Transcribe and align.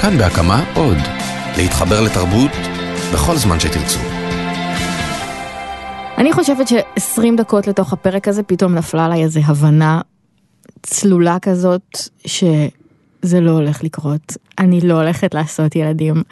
כאן 0.00 0.18
בהקמה 0.18 0.64
עוד. 0.74 0.96
להתחבר 1.56 2.00
לתרבות 2.00 2.50
בכל 3.12 3.36
זמן 3.36 3.60
שתרצו. 3.60 3.98
אני 6.18 6.32
חושבת 6.32 6.68
ש-20 6.68 7.36
דקות 7.36 7.66
לתוך 7.66 7.92
הפרק 7.92 8.28
הזה 8.28 8.42
פתאום 8.42 8.74
נפלה 8.74 9.04
עליי 9.04 9.22
איזו 9.22 9.40
הבנה 9.44 10.00
צלולה 10.82 11.38
כזאת 11.42 11.98
שזה 12.26 13.40
לא 13.40 13.50
הולך 13.50 13.84
לקרות. 13.84 14.36
אני 14.58 14.80
לא 14.80 14.94
הולכת 14.94 15.34
לעשות 15.34 15.76
ילדים. 15.76 16.22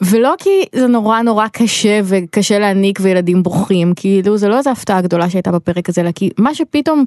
ולא 0.00 0.34
כי 0.38 0.64
זה 0.74 0.86
נורא 0.86 1.22
נורא 1.22 1.48
קשה 1.48 2.00
וקשה 2.04 2.58
להעניק 2.58 2.98
וילדים 3.02 3.42
בוכים, 3.42 3.92
כאילו 3.96 4.38
זה 4.38 4.48
לא 4.48 4.58
איזו 4.58 4.70
הפתעה 4.70 5.00
גדולה 5.00 5.30
שהייתה 5.30 5.52
בפרק 5.52 5.88
הזה, 5.88 6.00
אלא 6.00 6.12
כי 6.12 6.30
מה 6.38 6.54
שפתאום 6.54 7.04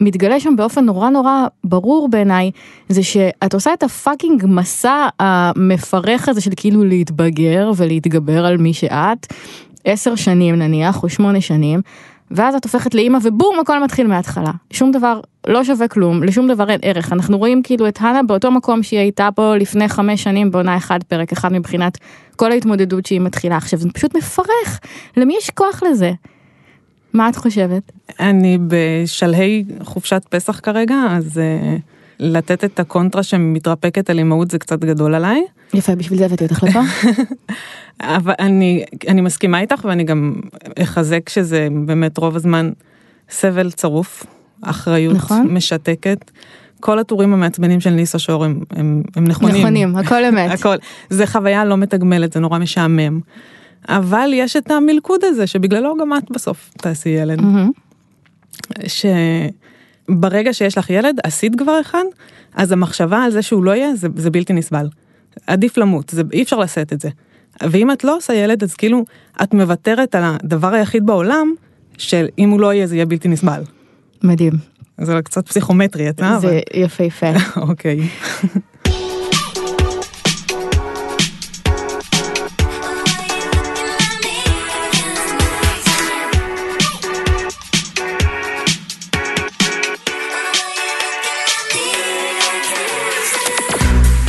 מתגלה 0.00 0.40
שם 0.40 0.56
באופן 0.56 0.84
נורא 0.84 1.10
נורא 1.10 1.46
ברור 1.64 2.08
בעיניי, 2.08 2.50
זה 2.88 3.02
שאת 3.02 3.54
עושה 3.54 3.72
את 3.72 3.82
הפאקינג 3.82 4.44
מסע 4.48 5.08
המפרך 5.20 6.28
הזה 6.28 6.40
של 6.40 6.50
כאילו 6.56 6.84
להתבגר 6.84 7.70
ולהתגבר 7.76 8.46
על 8.46 8.56
מי 8.56 8.74
שאת, 8.74 9.26
עשר 9.84 10.14
שנים 10.14 10.54
נניח, 10.54 11.02
או 11.02 11.08
שמונה 11.08 11.40
שנים, 11.40 11.80
ואז 12.30 12.54
את 12.54 12.64
הופכת 12.64 12.94
לאימא 12.94 13.18
ובום 13.22 13.56
הכל 13.60 13.84
מתחיל 13.84 14.06
מההתחלה. 14.06 14.50
שום 14.70 14.92
דבר 14.92 15.20
לא 15.46 15.64
שווה 15.64 15.88
כלום, 15.88 16.22
לשום 16.22 16.48
דבר 16.48 16.70
אין 16.70 16.80
ערך. 16.82 17.12
אנחנו 17.12 17.38
רואים 17.38 17.62
כאילו 17.62 17.88
את 17.88 17.98
הנה 18.00 18.22
באותו 18.22 18.50
מקום 18.50 18.82
שהיא 18.82 19.00
הייתה 19.00 19.28
פה 19.34 19.56
לפני 19.56 19.88
חמש 19.88 20.22
שנים 20.22 20.50
בעונה 20.50 20.76
אחד, 20.76 21.02
פרק 21.02 21.32
אחד 21.32 21.52
מבחינת 21.52 21.98
כל 22.36 22.52
ההתמודדות 22.52 23.06
שהיא 23.06 23.20
מתחילה 23.20 23.56
עכשיו, 23.56 23.78
זה 23.78 23.88
פשוט 23.94 24.16
מפרך. 24.16 24.80
למי 25.16 25.34
יש 25.38 25.50
כוח 25.50 25.82
לזה? 25.82 26.12
מה 27.16 27.28
את 27.28 27.36
חושבת? 27.36 27.92
אני 28.20 28.58
בשלהי 28.66 29.64
חופשת 29.82 30.22
פסח 30.28 30.60
כרגע, 30.62 30.96
אז 31.10 31.36
uh, 31.36 31.80
לתת 32.20 32.64
את 32.64 32.80
הקונטרה 32.80 33.22
שמתרפקת 33.22 34.10
על 34.10 34.18
אימהות 34.18 34.50
זה 34.50 34.58
קצת 34.58 34.80
גדול 34.80 35.14
עליי. 35.14 35.42
יפה, 35.74 35.94
בשביל 35.94 36.18
זה 36.18 36.24
הבאתי 36.26 36.44
אותך 36.44 36.62
לפה. 36.62 36.80
אבל 38.16 38.34
אני, 38.38 38.84
אני 39.08 39.20
מסכימה 39.20 39.60
איתך 39.60 39.84
ואני 39.84 40.04
גם 40.04 40.34
אחזק 40.82 41.28
שזה 41.28 41.68
באמת 41.86 42.18
רוב 42.18 42.36
הזמן 42.36 42.70
סבל 43.30 43.70
צרוף, 43.70 44.26
אחריות 44.62 45.16
נכון? 45.16 45.46
משתקת. 45.50 46.30
כל 46.80 46.98
הטורים 46.98 47.32
המעצבנים 47.32 47.80
של 47.80 47.90
ניסה 47.90 48.18
שור 48.18 48.44
הם, 48.44 48.60
הם, 48.70 49.02
הם 49.16 49.24
נכונים. 49.24 49.56
נכונים, 49.56 49.96
הכל 49.96 50.24
אמת. 50.24 50.50
הכל. 50.60 50.76
זה 51.10 51.26
חוויה 51.26 51.64
לא 51.64 51.76
מתגמלת, 51.76 52.32
זה 52.32 52.40
נורא 52.40 52.58
משעמם. 52.58 53.20
אבל 53.88 54.30
יש 54.32 54.56
את 54.56 54.70
המלכוד 54.70 55.24
הזה 55.24 55.46
שבגללו 55.46 55.96
גם 56.00 56.16
את 56.18 56.30
בסוף 56.30 56.70
תעשי 56.78 57.08
ילד. 57.08 57.38
Mm-hmm. 57.40 58.86
שברגע 60.08 60.52
שיש 60.52 60.78
לך 60.78 60.90
ילד, 60.90 61.16
עשית 61.24 61.58
כבר 61.58 61.80
אחד, 61.80 62.04
אז 62.54 62.72
המחשבה 62.72 63.24
על 63.24 63.30
זה 63.30 63.42
שהוא 63.42 63.64
לא 63.64 63.70
יהיה, 63.70 63.96
זה, 63.96 64.08
זה 64.16 64.30
בלתי 64.30 64.52
נסבל. 64.52 64.88
עדיף 65.46 65.78
למות, 65.78 66.08
זה, 66.08 66.22
אי 66.32 66.42
אפשר 66.42 66.58
לשאת 66.58 66.92
את 66.92 67.00
זה. 67.00 67.08
ואם 67.62 67.90
את 67.90 68.04
לא 68.04 68.16
עושה 68.16 68.34
ילד, 68.34 68.62
אז 68.62 68.74
כאילו, 68.74 69.04
את 69.42 69.54
מוותרת 69.54 70.14
על 70.14 70.22
הדבר 70.24 70.74
היחיד 70.74 71.06
בעולם, 71.06 71.54
של 71.98 72.26
אם 72.38 72.50
הוא 72.50 72.60
לא 72.60 72.72
יהיה, 72.72 72.86
זה 72.86 72.94
יהיה 72.94 73.06
בלתי 73.06 73.28
נסבל. 73.28 73.62
מדהים. 74.22 74.52
זה 75.00 75.20
קצת 75.24 75.48
פסיכומטרי, 75.48 76.08
את 76.08 76.16
זה 76.16 76.36
אבל... 76.36 76.58
יפהפה. 76.74 77.30
אוקיי. 77.68 78.08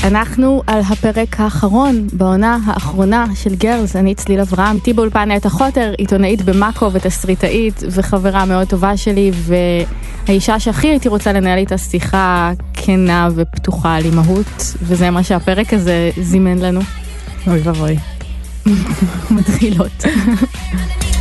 אנחנו 0.07 0.61
על 0.67 0.81
הפרק 0.89 1.39
האחרון 1.39 2.07
בעונה 2.13 2.59
האחרונה 2.65 3.25
של 3.35 3.55
גרלס, 3.55 3.95
אני 3.95 4.15
צליל 4.15 4.39
אברהם, 4.39 4.75
איתי 4.75 4.93
באולפן 4.93 5.31
נטע 5.31 5.49
חוטר, 5.49 5.93
עיתונאית 5.97 6.41
במאקו 6.41 6.93
ותסריטאית 6.93 7.83
וחברה 7.91 8.45
מאוד 8.45 8.67
טובה 8.67 8.97
שלי 8.97 9.31
והאישה 10.27 10.59
שהכי 10.59 10.87
הייתי 10.87 11.09
רוצה 11.09 11.33
לנהל 11.33 11.57
איתה 11.57 11.77
שיחה 11.77 12.51
כנה 12.73 13.29
ופתוחה 13.35 13.95
על 13.95 14.05
אימהות 14.05 14.73
וזה 14.81 15.09
מה 15.09 15.23
שהפרק 15.23 15.73
הזה 15.73 16.09
זימן 16.21 16.57
לנו. 16.57 16.81
אוי 17.47 17.59
ואבוי. 17.59 17.97
מתחילות. 19.37 20.03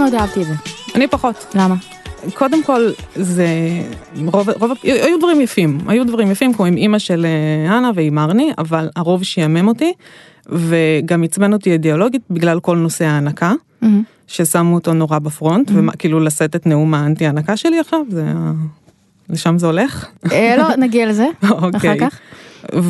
מאוד 0.00 0.14
אהבתי 0.14 0.42
את 0.42 0.46
זה. 0.46 0.54
אני 0.94 1.08
פחות. 1.08 1.46
למה? 1.54 1.74
קודם 2.34 2.62
כל 2.62 2.90
זה 3.16 3.46
רוב, 4.26 4.50
רוב 4.50 4.72
היו 4.82 5.18
דברים 5.18 5.40
יפים 5.40 5.78
היו 5.86 6.06
דברים 6.06 6.30
יפים 6.30 6.54
כמו 6.54 6.64
עם 6.64 6.76
אימא 6.76 6.98
של 6.98 7.26
אה, 7.26 7.78
אנה 7.78 7.90
ועם 7.94 8.18
ארני 8.18 8.52
אבל 8.58 8.88
הרוב 8.96 9.22
שיאמם 9.22 9.68
אותי 9.68 9.92
וגם 10.46 11.24
עצבן 11.24 11.52
אותי 11.52 11.72
אידיאולוגית 11.72 12.22
בגלל 12.30 12.60
כל 12.60 12.76
נושא 12.76 13.04
ההנקה 13.04 13.52
mm-hmm. 13.52 13.86
ששמו 14.26 14.74
אותו 14.74 14.92
נורא 14.92 15.18
בפרונט 15.18 15.70
mm-hmm. 15.70 15.94
וכאילו 15.94 16.20
לשאת 16.20 16.56
את 16.56 16.66
נאום 16.66 16.94
האנטי 16.94 17.26
הנקה 17.26 17.56
שלי 17.56 17.80
עכשיו 17.80 18.00
זה 18.08 18.24
לשם 19.30 19.58
זה 19.58 19.66
הולך. 19.66 20.06
אה, 20.32 20.56
לא 20.56 20.76
נגיע 20.84 21.06
לזה 21.06 21.26
אוקיי. 21.50 21.76
אחר 21.76 21.94
כך. 22.00 22.18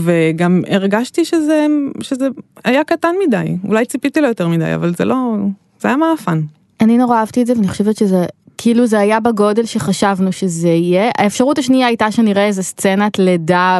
וגם 0.02 0.62
הרגשתי 0.68 1.24
שזה 1.24 1.66
שזה 2.00 2.28
היה 2.64 2.84
קטן 2.84 3.14
מדי 3.26 3.56
אולי 3.68 3.86
ציפיתי 3.86 4.20
לו 4.20 4.28
יותר 4.28 4.48
מדי 4.48 4.74
אבל 4.74 4.94
זה 4.94 5.04
לא 5.04 5.36
זה 5.80 5.88
היה 5.88 5.96
מעפן. 5.96 6.40
אני 6.80 6.98
נורא 6.98 7.16
אהבתי 7.16 7.42
את 7.42 7.46
זה 7.46 7.52
ואני 7.56 7.68
חושבת 7.68 7.96
שזה 7.96 8.26
כאילו 8.58 8.86
זה 8.86 8.98
היה 8.98 9.20
בגודל 9.20 9.64
שחשבנו 9.64 10.32
שזה 10.32 10.68
יהיה. 10.68 11.10
האפשרות 11.18 11.58
השנייה 11.58 11.86
הייתה 11.86 12.10
שנראה 12.12 12.46
איזה 12.46 12.62
סצנת 12.62 13.18
לידה 13.18 13.78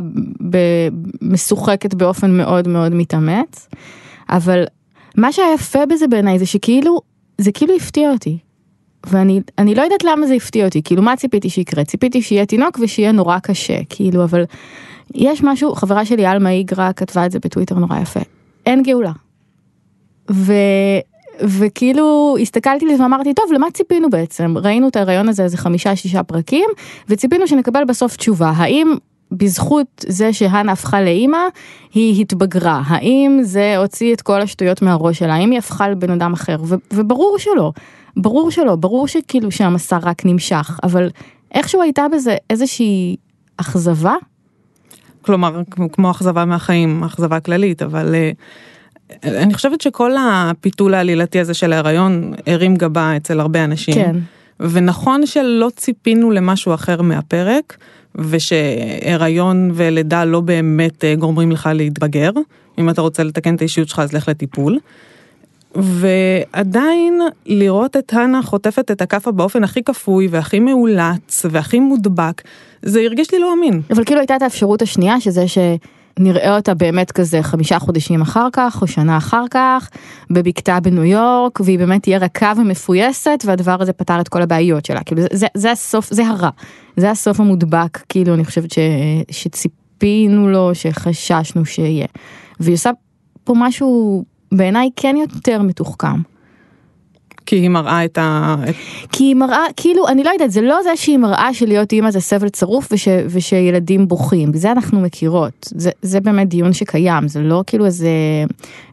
משוחקת 1.22 1.94
באופן 1.94 2.37
מאוד 2.37 2.69
מאוד 2.69 2.94
מתאמץ. 2.94 3.69
אבל 4.28 4.65
מה 5.16 5.33
שהיה 5.33 5.55
יפה 5.55 5.87
בזה 5.87 6.09
בעיניי 6.09 6.39
זה 6.39 6.47
שכאילו 6.47 7.00
זה 7.39 7.53
כאילו 7.53 7.77
הפתיע 7.77 8.10
אותי. 8.10 8.39
ואני 9.06 9.41
אני 9.59 9.75
לא 9.75 9.83
יודעת 9.83 10.05
למה 10.05 10.27
זה 10.27 10.34
הפתיע 10.34 10.65
אותי 10.65 10.83
כאילו 10.83 11.03
מה 11.03 11.16
ציפיתי 11.16 11.50
שיקרה 11.50 11.84
ציפיתי 11.84 12.22
שיהיה 12.22 12.47
תינוק 12.47 12.78
ושיהיה 12.83 13.12
נורא 13.12 13.39
קשה 13.39 13.78
כאילו 13.89 14.25
אבל 14.25 14.44
יש 15.15 15.43
משהו 15.43 15.75
חברה 15.75 16.05
שלי 16.05 16.27
עלמה 16.27 16.50
איגרה 16.50 16.93
כתבה 16.93 17.27
את 17.27 17.31
זה 17.31 17.39
בטוויטר 17.39 17.75
נורא 17.75 17.99
יפה 17.99 18.21
אין 18.66 18.83
גאולה. 18.83 19.12
ו... 20.31 20.53
וכאילו 21.43 22.37
הסתכלתי 22.43 22.87
לזה 22.87 23.03
ואמרתי 23.03 23.34
טוב 23.34 23.45
למה 23.53 23.71
ציפינו 23.71 24.11
בעצם? 24.11 24.55
ראינו 24.59 24.89
את 24.89 24.97
ההריון 24.97 25.28
הזה 25.28 25.43
איזה 25.43 25.56
חמישה 25.56 25.97
שישה 25.97 26.23
פרקים 26.23 26.71
וציפינו 27.09 27.47
שנקבל 27.47 27.84
בסוף 27.84 28.17
תשובה. 28.17 28.53
האם 28.56 28.95
בזכות 29.33 30.05
זה 30.09 30.33
שהנה 30.33 30.73
הפכה 30.73 31.03
לאימא 31.03 31.39
היא 31.95 32.21
התבגרה? 32.21 32.83
האם 32.87 33.39
זה 33.43 33.77
הוציא 33.77 34.15
את 34.15 34.23
כל 34.23 34.41
השטויות 34.41 34.83
מהראש 34.83 35.19
שלה? 35.19 35.34
האם 35.34 35.51
היא 35.51 35.59
הפכה 35.59 35.89
לבן 35.89 36.11
אדם 36.11 36.33
אחר? 36.33 36.56
ו- 36.65 36.75
וברור 36.93 37.39
שלא. 37.39 37.72
ברור 38.17 38.51
שלא. 38.51 38.77
ברור 38.77 39.09
שכאילו 39.09 39.51
שהמסע 39.51 39.99
רק 40.03 40.27
נמשך 40.27 40.81
אבל 40.83 41.11
איכשהו 41.55 41.83
הייתה 41.83 42.07
בזה 42.12 42.37
איזושהי 42.51 43.17
אכזבה. 43.57 44.15
כלומר 45.22 45.62
כמו 45.93 46.11
אכזבה 46.11 46.45
מהחיים 46.45 47.05
אכזבה 47.05 47.41
כללית 47.41 47.83
אבל. 47.83 48.15
Uh... 48.15 48.37
אני 49.25 49.54
חושבת 49.54 49.81
שכל 49.81 50.12
הפיתול 50.21 50.94
העלילתי 50.94 51.41
הזה 51.41 51.54
של 51.54 51.72
ההיריון 51.72 52.34
הרים 52.47 52.76
גבה 52.76 53.16
אצל 53.16 53.41
הרבה 53.41 53.65
אנשים. 53.65 53.94
כן. 53.94 54.16
ונכון 54.60 55.26
שלא 55.26 55.71
ציפינו 55.76 56.31
למשהו 56.31 56.75
אחר 56.75 57.03
מהפרק, 57.03 57.76
ושהיריון 58.15 59.71
ולידה 59.75 60.25
לא 60.25 60.41
באמת 60.41 61.04
אה, 61.04 61.15
גורמים 61.15 61.53
לך 61.53 61.69
להתבגר. 61.75 62.31
אם 62.78 62.91
אתה 62.91 63.00
רוצה 63.00 63.22
לתקן 63.22 63.54
את 63.54 63.60
האישיות 63.60 63.88
שלך 63.88 63.98
אז 63.98 64.12
לך 64.12 64.28
לטיפול. 64.28 64.78
ועדיין 65.75 67.21
לראות 67.47 67.97
את 67.97 68.12
הנה 68.12 68.42
חוטפת 68.42 68.91
את 68.91 69.03
הכאפה 69.03 69.30
באופן 69.33 69.65
הכי 69.65 69.83
כפוי 69.83 70.28
והכי 70.30 70.60
מאולץ 70.60 71.47
והכי 71.51 71.80
מודבק, 71.80 72.42
זה 72.83 73.01
הרגיש 73.01 73.33
לי 73.33 73.39
לא 73.39 73.53
אמין. 73.53 73.80
אבל 73.91 74.04
כאילו 74.04 74.21
הייתה 74.21 74.36
את 74.36 74.42
האפשרות 74.42 74.83
השנייה 74.83 75.21
שזה 75.21 75.48
ש... 75.48 75.59
נראה 76.18 76.57
אותה 76.57 76.74
באמת 76.74 77.12
כזה 77.12 77.42
חמישה 77.42 77.78
חודשים 77.78 78.21
אחר 78.21 78.48
כך 78.53 78.83
או 78.83 78.86
שנה 78.86 79.16
אחר 79.16 79.45
כך 79.51 79.91
בבקתה 80.30 80.80
בניו 80.80 81.04
יורק 81.04 81.60
והיא 81.60 81.78
באמת 81.78 82.03
תהיה 82.03 82.18
רכה 82.18 82.53
ומפויסת 82.57 83.42
והדבר 83.47 83.83
הזה 83.83 83.92
פתר 83.92 84.21
את 84.21 84.28
כל 84.28 84.42
הבעיות 84.42 84.84
שלה. 84.84 85.03
כאילו 85.03 85.22
זה, 85.33 85.47
זה 85.54 85.71
הסוף 85.71 86.10
זה 86.10 86.27
הרע. 86.27 86.51
זה 86.97 87.10
הסוף 87.10 87.41
המודבק 87.41 87.98
כאילו 88.09 88.34
אני 88.34 88.45
חושבת 88.45 88.71
ש, 88.71 88.78
שציפינו 89.30 90.48
לו 90.48 90.74
שחששנו 90.74 91.65
שיהיה. 91.65 92.07
והיא 92.60 92.74
עושה 92.74 92.91
פה 93.45 93.54
משהו 93.57 94.24
בעיניי 94.53 94.91
כן 94.97 95.16
יותר 95.16 95.62
מתוחכם. 95.62 96.21
כי 97.50 97.56
היא 97.56 97.68
מראה 97.68 98.04
את 98.04 98.18
ה... 98.18 98.56
כי 99.12 99.24
היא 99.24 99.34
מראה, 99.34 99.64
כאילו, 99.76 100.08
אני 100.08 100.24
לא 100.24 100.30
יודעת, 100.30 100.50
זה 100.50 100.60
לא 100.60 100.82
זה 100.82 100.97
שהיא 100.97 101.18
מראה 101.18 101.54
שלהיות 101.54 101.92
אימא 101.92 102.10
זה 102.10 102.20
סבל 102.20 102.48
צרוף 102.48 102.88
וש, 102.92 103.08
ושילדים 103.28 104.08
בוכים, 104.08 104.52
זה 104.54 104.72
אנחנו 104.72 105.00
מכירות, 105.00 105.68
זה, 105.70 105.91
זה 106.02 106.20
באמת 106.20 106.48
דיון 106.48 106.72
שקיים, 106.72 107.28
זה 107.28 107.41
לא 107.41 107.64
כאילו 107.66 107.86
איזה, 107.86 108.08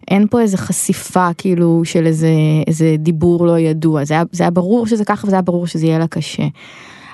אין 0.07 0.27
פה 0.27 0.41
איזה 0.41 0.57
חשיפה 0.57 1.29
כאילו 1.37 1.81
של 1.85 2.05
איזה, 2.05 2.29
איזה 2.67 2.95
דיבור 2.99 3.47
לא 3.47 3.59
ידוע, 3.59 4.05
זה 4.05 4.13
היה, 4.13 4.23
זה 4.31 4.43
היה 4.43 4.51
ברור 4.51 4.87
שזה 4.87 5.05
ככה 5.05 5.27
וזה 5.27 5.35
היה 5.35 5.41
ברור 5.41 5.67
שזה 5.67 5.85
יהיה 5.85 5.99
לה 5.99 6.07
קשה. 6.07 6.47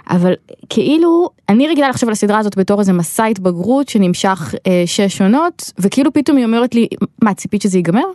אבל 0.09 0.33
כאילו 0.69 1.29
אני 1.49 1.67
רגילה 1.67 1.89
לחשוב 1.89 2.09
על 2.09 2.13
הסדרה 2.13 2.39
הזאת 2.39 2.57
בתור 2.57 2.79
איזה 2.79 2.93
מסע 2.93 3.25
התבגרות 3.25 3.89
שנמשך 3.89 4.55
אה, 4.67 4.83
שש 4.85 5.21
עונות 5.21 5.71
וכאילו 5.79 6.13
פתאום 6.13 6.37
היא 6.37 6.45
אומרת 6.45 6.75
לי 6.75 6.87
מה 7.21 7.33
ציפית 7.33 7.61
שזה 7.61 7.77
ייגמר? 7.77 8.05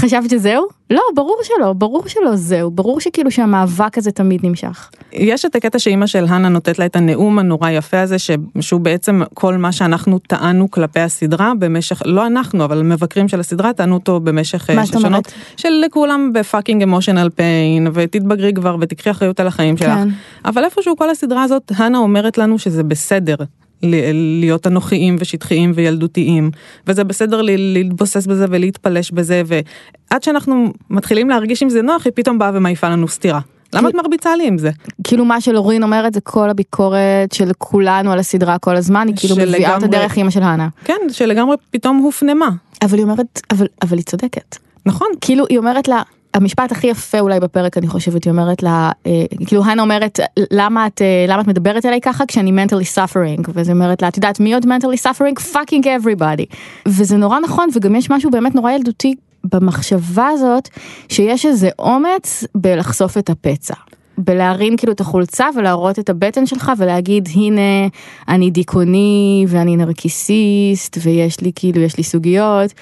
חשבת 0.00 0.30
שזהו? 0.30 0.66
לא, 0.90 1.02
ברור 1.14 1.36
שלא, 1.42 1.72
ברור 1.72 2.08
שלא 2.08 2.36
זהו, 2.36 2.70
ברור 2.70 3.00
שכאילו 3.00 3.30
שהמאבק 3.30 3.98
הזה 3.98 4.10
תמיד 4.10 4.40
נמשך. 4.46 4.90
יש 5.12 5.44
את 5.44 5.56
הקטע 5.56 5.78
שאימא 5.78 6.06
של 6.06 6.24
הנה 6.28 6.48
נותנת 6.48 6.78
לה 6.78 6.86
את 6.86 6.96
הנאום 6.96 7.38
הנורא 7.38 7.70
יפה 7.70 8.00
הזה, 8.00 8.16
שהוא 8.60 8.80
בעצם 8.80 9.22
כל 9.34 9.56
מה 9.56 9.72
שאנחנו 9.72 10.18
טענו 10.18 10.70
כלפי 10.70 11.00
הסדרה 11.00 11.52
במשך, 11.58 12.02
לא 12.04 12.26
אנחנו, 12.26 12.64
אבל 12.64 12.82
מבקרים 12.82 13.28
של 13.28 13.40
הסדרה 13.40 13.72
טענו 13.72 13.94
אותו 13.94 14.20
במשך 14.20 14.70
מה 14.70 14.84
זאת 14.84 15.04
אומרת? 15.04 15.32
של 15.56 15.82
לכולם 15.86 16.32
בפאקינג 16.32 16.82
אמושיונל 16.82 17.28
פיין, 17.34 17.88
ותתבגרי 17.94 18.52
כבר 18.52 18.76
ותקחי 18.80 19.10
אחריות 19.10 19.40
על 19.40 19.46
החיים 19.46 19.76
שלך. 19.76 19.88
כן. 19.88 20.08
אבל 20.44 20.64
איפשהו 20.64 20.96
כל 20.96 21.10
הסדרה 21.10 21.42
הזאת, 21.42 21.72
הנה 21.76 21.98
אומרת 21.98 22.38
לנו 22.38 22.58
שזה 22.58 22.82
בסדר. 22.82 23.34
להיות 23.82 24.66
אנוכיים 24.66 25.16
ושטחיים 25.18 25.72
וילדותיים 25.74 26.50
וזה 26.86 27.04
בסדר 27.04 27.40
להתבוסס 27.42 28.26
בזה 28.26 28.46
ולהתפלש 28.50 29.10
בזה 29.10 29.42
ועד 29.46 30.22
שאנחנו 30.22 30.72
מתחילים 30.90 31.28
להרגיש 31.30 31.62
עם 31.62 31.68
זה 31.68 31.82
נוח 31.82 32.04
היא 32.04 32.12
פתאום 32.16 32.38
באה 32.38 32.50
ומעיפה 32.54 32.88
לנו 32.88 33.08
סטירה. 33.08 33.40
למה 33.74 33.88
את 33.88 33.94
מרביצה 33.94 34.36
לי 34.36 34.46
עם 34.46 34.58
זה? 34.58 34.70
כאילו 35.04 35.24
מה 35.24 35.40
שלורין 35.40 35.82
אומרת 35.82 36.14
זה 36.14 36.20
כל 36.20 36.50
הביקורת 36.50 37.32
של 37.32 37.50
כולנו 37.58 38.12
על 38.12 38.18
הסדרה 38.18 38.58
כל 38.58 38.76
הזמן 38.76 39.06
היא 39.08 39.16
כאילו 39.16 39.36
מביאה 39.36 39.74
אותה 39.74 39.86
דרך 39.86 40.16
אימא 40.16 40.30
של 40.30 40.42
האנה. 40.42 40.68
כן 40.84 40.98
שלגמרי 41.12 41.56
פתאום 41.70 41.96
הופנמה. 41.96 42.48
אבל 42.82 42.98
היא 42.98 43.04
אומרת 43.04 43.40
אבל 43.50 43.66
אבל 43.82 43.96
היא 43.96 44.04
צודקת. 44.04 44.56
נכון 44.86 45.08
כאילו 45.20 45.44
היא 45.48 45.58
אומרת 45.58 45.88
לה 45.88 46.02
המשפט 46.34 46.72
הכי 46.72 46.86
יפה 46.86 47.20
אולי 47.20 47.40
בפרק 47.40 47.78
אני 47.78 47.86
חושבת 47.88 48.24
היא 48.24 48.30
אומרת 48.30 48.62
לה 48.62 48.92
אה, 49.06 49.24
כאילו 49.46 49.64
הנה 49.64 49.82
אומרת 49.82 50.20
למה 50.50 50.86
את 50.86 51.02
אה, 51.02 51.24
למה 51.28 51.42
את 51.42 51.46
מדברת 51.46 51.86
אליי 51.86 52.00
ככה 52.00 52.26
כשאני 52.26 52.64
mentally 52.64 52.96
suffering? 52.96 53.50
וזה 53.54 53.72
אומרת 53.72 54.02
לה 54.02 54.08
את 54.08 54.16
יודעת 54.16 54.40
מי 54.40 54.54
עוד 54.54 54.64
mentally 54.64 55.02
suffering? 55.02 55.54
Fucking 55.54 55.84
everybody. 55.84 56.56
וזה 56.86 57.16
נורא 57.16 57.40
נכון 57.40 57.68
וגם 57.74 57.96
יש 57.96 58.10
משהו 58.10 58.30
באמת 58.30 58.54
נורא 58.54 58.72
ילדותי 58.72 59.14
במחשבה 59.44 60.28
הזאת 60.28 60.68
שיש 61.08 61.46
איזה 61.46 61.68
אומץ 61.78 62.44
בלחשוף 62.54 63.18
את 63.18 63.30
הפצע. 63.30 63.74
בלהרים 64.18 64.76
כאילו 64.76 64.92
את 64.92 65.00
החולצה 65.00 65.46
ולהראות 65.56 65.98
את 65.98 66.10
הבטן 66.10 66.46
שלך 66.46 66.72
ולהגיד 66.78 67.28
הנה 67.34 67.88
אני 68.28 68.50
דיכאוני 68.50 69.44
ואני 69.48 69.76
נרקיסיסט 69.76 70.98
ויש 71.02 71.40
לי 71.40 71.52
כאילו 71.54 71.80
יש 71.80 71.96
לי 71.96 72.02
סוגיות. 72.02 72.72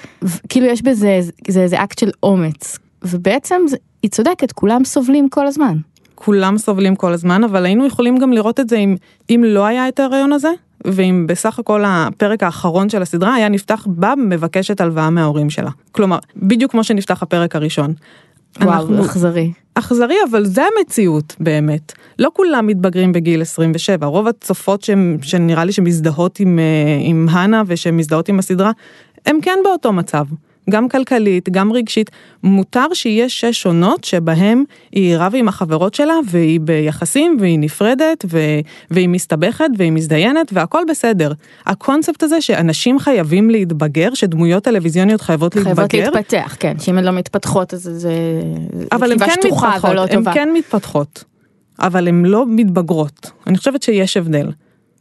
כאילו 0.49 0.65
יש 0.65 0.81
בזה 0.81 1.19
זה 1.47 1.61
איזה 1.61 1.83
אקט 1.83 1.99
של 1.99 2.09
אומץ 2.23 2.79
ובעצם 3.03 3.61
זה, 3.67 3.77
היא 4.03 4.11
צודקת 4.11 4.51
כולם 4.51 4.83
סובלים 4.85 5.29
כל 5.29 5.47
הזמן. 5.47 5.77
כולם 6.15 6.57
סובלים 6.57 6.95
כל 6.95 7.13
הזמן 7.13 7.43
אבל 7.43 7.65
היינו 7.65 7.85
יכולים 7.85 8.17
גם 8.17 8.33
לראות 8.33 8.59
את 8.59 8.69
זה 8.69 8.77
אם 8.77 8.95
אם 9.29 9.43
לא 9.47 9.65
היה 9.65 9.87
את 9.87 9.99
ההיריון 9.99 10.33
הזה 10.33 10.49
ואם 10.85 11.25
בסך 11.27 11.59
הכל 11.59 11.83
הפרק 11.87 12.43
האחרון 12.43 12.89
של 12.89 13.01
הסדרה 13.01 13.33
היה 13.33 13.49
נפתח 13.49 13.87
בה 13.89 14.13
מבקשת 14.17 14.81
הלוואה 14.81 15.09
מההורים 15.09 15.49
שלה 15.49 15.69
כלומר 15.91 16.17
בדיוק 16.35 16.71
כמו 16.71 16.83
שנפתח 16.83 17.23
הפרק 17.23 17.55
הראשון. 17.55 17.93
וואו 18.61 18.73
אנחנו- 18.73 19.05
אכזרי. 19.05 19.51
אכזרי 19.75 20.15
אבל 20.31 20.45
זה 20.45 20.61
המציאות 20.77 21.35
באמת 21.39 21.91
לא 22.19 22.29
כולם 22.33 22.67
מתבגרים 22.67 23.11
בגיל 23.11 23.41
27 23.41 24.05
רוב 24.07 24.27
הצופות 24.27 24.81
שהם- 24.83 25.17
שנראה 25.21 25.65
לי 25.65 25.71
שמזדהות 25.71 26.39
עם 26.39 26.59
אה, 26.59 26.63
עם 27.01 27.29
הנה 27.29 27.63
ושמזדהות 27.67 28.29
עם 28.29 28.39
הסדרה 28.39 28.71
הם 29.25 29.39
כן 29.41 29.59
באותו 29.63 29.93
מצב 29.93 30.25
גם 30.69 30.89
כלכלית 30.89 31.49
גם 31.49 31.71
רגשית 31.71 32.11
מותר 32.43 32.85
שיש 32.93 33.41
שש 33.41 33.65
עונות 33.65 34.03
שבהם 34.03 34.63
היא 34.91 35.17
רבה 35.17 35.37
עם 35.37 35.47
החברות 35.47 35.93
שלה 35.93 36.15
והיא 36.29 36.59
ביחסים 36.59 37.37
והיא 37.39 37.59
נפרדת 37.59 38.25
ו... 38.29 38.39
והיא 38.91 39.09
מסתבכת 39.09 39.69
והיא 39.77 39.91
מזדיינת 39.91 40.49
והכל 40.53 40.83
בסדר 40.89 41.31
הקונספט 41.65 42.23
הזה 42.23 42.41
שאנשים 42.41 42.99
חייבים 42.99 43.49
להתבגר 43.49 44.13
שדמויות 44.13 44.63
טלוויזיוניות 44.63 45.21
חייבות 45.21 45.53
חייבות 45.53 45.93
להתבגר 45.93 46.09
להתפתח 46.09 46.55
כן 46.59 46.79
שאם 46.79 46.97
הן 46.97 47.03
לא 47.03 47.11
מתפתחות 47.11 47.73
אז 47.73 47.89
זה 47.93 48.13
אבל 48.91 49.11
הן 49.11 49.19
כן 49.19 49.31
שטוחה 49.41 49.69
מתפתחות, 49.69 49.95
לא 49.95 50.05
הן. 50.09 50.33
כן 50.33 50.49
מתפתחות, 50.53 51.23
אבל 51.79 52.07
הן 52.07 52.25
לא 52.25 52.45
מתבגרות. 52.47 53.31
אני 53.47 53.57
חושבת 53.57 53.83
שיש 53.83 54.17
הבדל. 54.17 54.49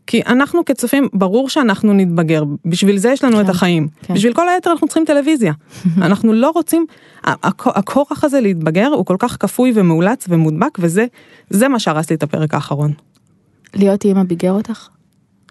כי 0.08 0.22
אנחנו 0.26 0.64
כצופים, 0.64 1.08
ברור 1.12 1.48
שאנחנו 1.48 1.92
נתבגר, 1.92 2.42
בשביל 2.64 2.98
זה 2.98 3.08
יש 3.10 3.24
לנו 3.24 3.36
כן, 3.36 3.44
את 3.44 3.48
החיים. 3.48 3.88
כן. 4.02 4.14
בשביל 4.14 4.32
כל 4.34 4.48
היתר 4.48 4.70
אנחנו 4.70 4.86
צריכים 4.88 5.04
טלוויזיה. 5.04 5.52
אנחנו 6.06 6.32
לא 6.32 6.50
רוצים, 6.54 6.86
הכורח 7.64 8.24
הזה 8.24 8.40
להתבגר 8.40 8.86
הוא 8.86 9.06
כל 9.06 9.16
כך 9.18 9.36
כפוי 9.40 9.72
ומאולץ 9.74 10.24
ומודבק, 10.28 10.78
וזה 10.78 11.06
זה 11.50 11.68
מה 11.68 11.78
שהרס 11.78 12.10
לי 12.10 12.16
את 12.16 12.22
הפרק 12.22 12.54
האחרון. 12.54 12.92
להיות 13.74 14.04
אימא 14.04 14.22
ביגר 14.22 14.52
אותך? 14.52 14.88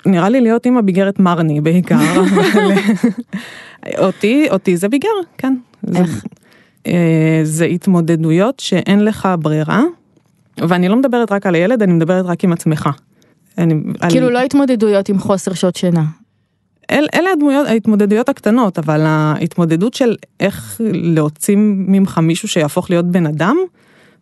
נראה 0.06 0.30
לי 0.30 0.42
להיות 0.42 0.66
אימא 0.66 0.82
ביגרת 0.82 1.20
מרני 1.20 1.62
בעיקר, 1.62 1.96
אבל 2.20 2.74
אותי, 3.98 4.48
אותי 4.52 4.78
זה 4.78 4.90
ביגר, 4.90 5.10
כן. 5.38 5.56
זה- 5.84 6.00
איך? 6.00 6.24
אה, 6.88 7.40
זה 7.44 7.66
התמודדויות 7.66 8.60
שאין 8.60 9.06
לך 9.06 9.30
ברירה, 9.40 9.84
ואני 10.58 10.90
לא 10.90 10.96
מדברת 10.96 11.32
רק 11.32 11.46
על 11.46 11.56
הילד, 11.56 11.84
אני 11.84 11.94
מדברת 11.94 12.26
רק 12.26 12.44
עם 12.44 12.54
עצמך. 12.54 12.90
אני, 13.58 13.76
כאילו 14.10 14.30
לא 14.30 14.40
התמודדויות 14.40 15.10
עם 15.10 15.20
חוסר 15.20 15.54
שעות 15.54 15.76
שינה. 15.76 16.04
אל, 16.92 17.06
אלה 17.14 17.30
הדמויות, 17.34 17.68
ההתמודדויות 17.68 18.30
הקטנות, 18.30 18.80
אבל 18.80 19.02
ההתמודדות 19.06 19.94
של 19.94 20.16
איך 20.40 20.82
להוציא 20.94 21.56
ממך 21.58 22.18
מישהו 22.18 22.48
שיהפוך 22.48 22.90
להיות 22.90 23.06
בן 23.06 23.26
אדם, 23.26 23.58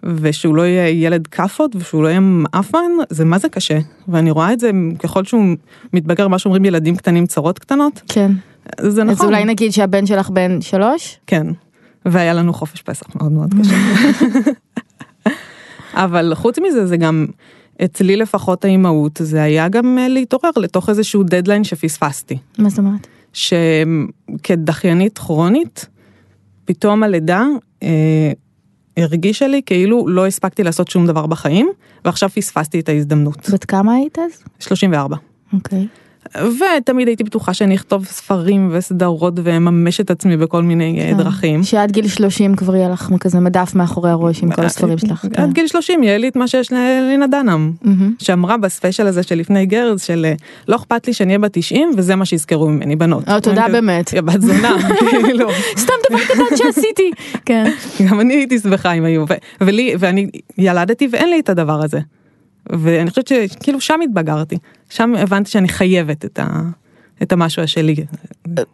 ושהוא 0.03 0.55
לא 0.55 0.61
יהיה 0.61 0.89
ילד 0.89 1.27
כאפות 1.27 1.75
ושהוא 1.75 2.03
לא 2.03 2.07
יהיה 2.07 2.19
מעפן, 2.19 2.91
זה 3.09 3.25
מה 3.25 3.37
זה 3.37 3.49
קשה. 3.49 3.77
ואני 4.07 4.31
רואה 4.31 4.53
את 4.53 4.59
זה 4.59 4.71
ככל 4.99 5.23
שהוא 5.23 5.55
מתבגר, 5.93 6.27
מה 6.27 6.39
שאומרים 6.39 6.65
ילדים 6.65 6.95
קטנים 6.95 7.25
צרות 7.25 7.59
קטנות, 7.59 8.01
כן. 8.07 8.31
זה 8.81 8.87
אז 8.87 8.99
נכון. 8.99 9.27
אולי 9.27 9.45
נגיד 9.45 9.71
שהבן 9.71 10.05
שלך 10.05 10.29
בן 10.29 10.61
שלוש? 10.61 11.17
כן, 11.27 11.47
והיה 12.05 12.33
לנו 12.33 12.53
חופש 12.53 12.81
פסח 12.81 13.15
מאוד 13.15 13.31
מאוד 13.31 13.53
קשה. 13.61 13.75
אבל 16.05 16.35
חוץ 16.35 16.59
מזה 16.59 16.85
זה 16.85 16.97
גם, 16.97 17.25
אצלי 17.85 18.15
לפחות 18.15 18.65
האימהות, 18.65 19.19
זה 19.23 19.43
היה 19.43 19.69
גם 19.69 19.97
אה, 19.97 20.07
להתעורר 20.07 20.51
לתוך 20.57 20.89
איזשהו 20.89 21.23
דדליין 21.23 21.63
שפספסתי. 21.63 22.37
מה 22.57 22.69
זאת 22.69 22.79
אומרת? 22.79 23.07
שכדחיינית 23.33 25.17
כרונית, 25.17 25.85
פתאום 26.65 27.03
הלידה 27.03 27.45
אה, 27.83 28.31
הרגישה 28.97 29.47
לי 29.47 29.61
כאילו 29.65 30.07
לא 30.07 30.27
הספקתי 30.27 30.63
לעשות 30.63 30.87
שום 30.87 31.07
דבר 31.07 31.25
בחיים, 31.25 31.69
ועכשיו 32.05 32.29
פספסתי 32.29 32.79
את 32.79 32.89
ההזדמנות. 32.89 33.49
בת 33.49 33.65
כמה 33.65 33.93
היית 33.93 34.19
אז? 34.19 34.43
34. 34.59 35.17
אוקיי. 35.53 35.87
ותמיד 36.33 37.07
הייתי 37.07 37.23
בטוחה 37.23 37.53
שאני 37.53 37.75
אכתוב 37.75 38.05
ספרים 38.05 38.69
וסדרות 38.71 39.33
ואממש 39.43 39.99
את 39.99 40.11
עצמי 40.11 40.37
בכל 40.37 40.63
מיני 40.63 41.01
אה, 41.01 41.11
כן. 41.11 41.17
דרכים. 41.17 41.63
שעד 41.63 41.91
גיל 41.91 42.07
30 42.07 42.55
כבר 42.55 42.75
יהיה 42.75 42.89
לך 42.89 43.09
כזה 43.19 43.39
מדף 43.39 43.75
מאחורי 43.75 44.09
הראש 44.09 44.43
עם 44.43 44.51
כל 44.51 44.65
הספרים 44.65 44.97
שלך. 44.97 45.25
כן. 45.33 45.41
עד 45.41 45.53
גיל 45.53 45.67
30 45.67 46.03
יהיה 46.03 46.17
לי 46.17 46.27
את 46.27 46.35
מה 46.35 46.47
שיש 46.47 46.71
ללינה 46.71 47.27
דנהאם, 47.27 47.71
מהמם. 47.81 48.13
שאמרה 48.19 48.57
בספיישל 48.57 49.07
הזה 49.07 49.23
שלפני 49.23 49.65
גרז 49.65 50.01
של 50.01 50.25
אה, 50.25 50.33
לא 50.67 50.75
אכפת 50.75 51.07
לי 51.07 51.13
שאני 51.13 51.29
אהיה 51.29 51.39
בת 51.39 51.51
90 51.53 51.91
וזה 51.97 52.15
מה 52.15 52.25
שיזכרו 52.25 52.69
ממני 52.69 52.95
בנות. 52.95 53.29
או, 53.29 53.39
תודה 53.39 53.65
באמת. 53.71 54.13
יא 54.13 54.21
בת 54.21 54.41
זונה, 54.41 54.75
כאילו, 55.23 55.49
סתם 55.77 55.93
דבר 56.09 56.19
קטן 56.19 56.57
שעשיתי. 56.57 57.11
כן. 57.45 57.71
גם 58.09 58.19
אני 58.19 58.33
הייתי 58.33 58.59
שמחה 58.59 58.91
אם 58.91 59.03
היו, 59.03 59.25
ולי, 59.61 59.93
ואני 59.99 60.29
ילדתי 60.57 61.07
ואין 61.11 61.29
לי 61.29 61.39
את 61.39 61.49
הדבר 61.49 61.83
הזה. 61.83 61.99
ואני 62.69 63.09
חושבת 63.09 63.27
שכאילו 63.27 63.81
שם 63.81 63.99
התבגרתי, 64.03 64.57
שם 64.89 65.15
הבנתי 65.15 65.49
שאני 65.49 65.67
חייבת 65.67 66.25
את, 66.25 66.39
ה, 66.39 66.61
את 67.23 67.31
המשהו 67.31 67.63
השלי. 67.63 67.95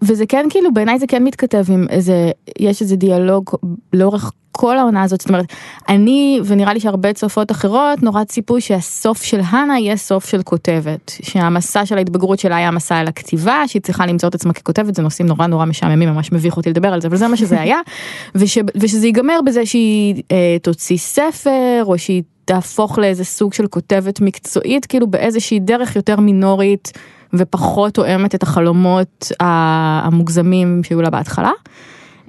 וזה 0.02 0.26
כן 0.26 0.46
כאילו 0.50 0.74
בעיניי 0.74 1.00
זה 1.00 1.08
כן 1.08 1.24
מתכתב 1.24 1.66
עם 1.70 1.86
איזה 1.90 2.32
יש 2.60 2.82
איזה 2.82 2.96
דיאלוג 2.96 3.50
לאורך 3.94 4.32
כל 4.62 4.78
העונה 4.78 5.04
הזאת. 5.04 5.22
זאת 5.22 5.30
אומרת 5.30 5.46
אני 5.90 6.40
ונראה 6.46 6.74
לי 6.74 6.80
שהרבה 6.80 7.14
צופות 7.14 7.52
אחרות 7.52 8.04
נורא 8.04 8.24
ציפו 8.24 8.62
שהסוף 8.62 9.24
של 9.24 9.40
הנה 9.50 9.80
יהיה 9.80 9.98
סוף 9.98 10.26
של 10.26 10.44
כותבת. 10.44 11.12
שהמסע 11.22 11.86
של 11.86 11.98
ההתבגרות 11.98 12.40
שלה 12.40 12.56
היה 12.56 12.72
מסע 12.72 13.02
אל 13.02 13.08
הכתיבה 13.08 13.64
שהיא 13.68 13.82
צריכה 13.82 14.06
למצוא 14.06 14.30
את 14.30 14.36
עצמה 14.36 14.54
ככותבת 14.54 14.96
זה 14.96 15.02
נושאים 15.02 15.28
נורא 15.28 15.48
נורא 15.48 15.66
משעממים 15.66 16.10
ממש 16.10 16.32
מביך 16.32 16.58
אותי 16.58 16.70
לדבר 16.70 16.94
על 16.94 17.02
זה 17.02 17.08
אבל 17.08 17.18
זה 17.18 17.28
מה 17.28 17.38
שזה 17.38 17.62
היה. 17.62 17.80
וש, 18.36 18.58
ושזה 18.76 19.06
ייגמר 19.08 19.40
בזה 19.46 19.66
שהיא 19.66 20.24
אה, 20.32 20.58
תוציא 20.62 20.98
ספר 20.98 21.84
או 21.84 21.98
שהיא 21.98 22.24
תהפוך 22.46 23.00
לאיזה 23.00 23.24
סוג 23.24 23.54
של 23.54 23.68
כותבת 23.68 24.22
מקצועית 24.22 24.86
כאילו 24.86 25.08
באיזושהי 25.08 25.60
דרך 25.60 25.96
יותר 25.96 26.20
מינורית 26.20 26.92
ופחות 27.34 27.94
תואמת 27.94 28.36
את 28.36 28.44
החלומות 28.44 29.32
המוגזמים 29.40 30.84
שהיו 30.84 31.02
לה 31.02 31.10
בהתחלה. 31.10 31.52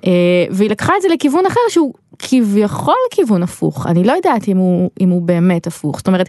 אה, 0.06 0.44
והיא 0.50 0.70
לקחה 0.70 0.92
את 0.96 1.02
זה 1.02 1.08
לכיוון 1.08 1.46
אחר 1.46 1.60
שהוא 1.68 1.94
כביכול 2.22 2.94
כיוון 3.10 3.42
הפוך, 3.42 3.86
אני 3.86 4.04
לא 4.04 4.12
יודעת 4.12 4.48
אם 4.48 4.56
הוא, 4.56 4.90
אם 5.00 5.08
הוא 5.08 5.22
באמת 5.22 5.66
הפוך, 5.66 5.98
זאת 5.98 6.06
אומרת, 6.06 6.28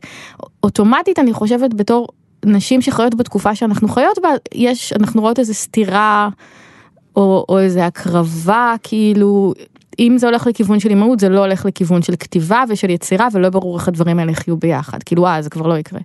אוטומטית 0.63 1.19
אני 1.19 1.33
חושבת 1.33 1.73
בתור 1.73 2.07
נשים 2.45 2.81
שחיות 2.81 3.15
בתקופה 3.15 3.55
שאנחנו 3.55 3.87
חיות 3.87 4.19
בה, 4.23 4.29
יש, 4.55 4.93
אנחנו 4.93 5.21
רואות 5.21 5.39
איזה 5.39 5.53
סתירה, 5.53 6.29
או, 7.15 7.45
או 7.49 7.59
איזה 7.59 7.85
הקרבה, 7.85 8.73
כאילו, 8.83 9.53
אם 9.99 10.17
זה 10.17 10.27
הולך 10.27 10.47
לכיוון 10.47 10.79
של 10.79 10.89
אימהות, 10.89 11.19
זה 11.19 11.29
לא 11.29 11.39
הולך 11.39 11.65
לכיוון 11.65 12.01
של 12.01 12.15
כתיבה 12.15 12.63
ושל 12.69 12.89
יצירה, 12.89 13.27
ולא 13.33 13.49
ברור 13.49 13.77
איך 13.77 13.87
הדברים 13.87 14.19
האלה 14.19 14.31
יחיו 14.31 14.57
ביחד, 14.57 15.03
כאילו, 15.03 15.27
אה, 15.27 15.41
זה 15.41 15.49
כבר 15.49 15.67
לא 15.67 15.77
יקרה. 15.77 15.99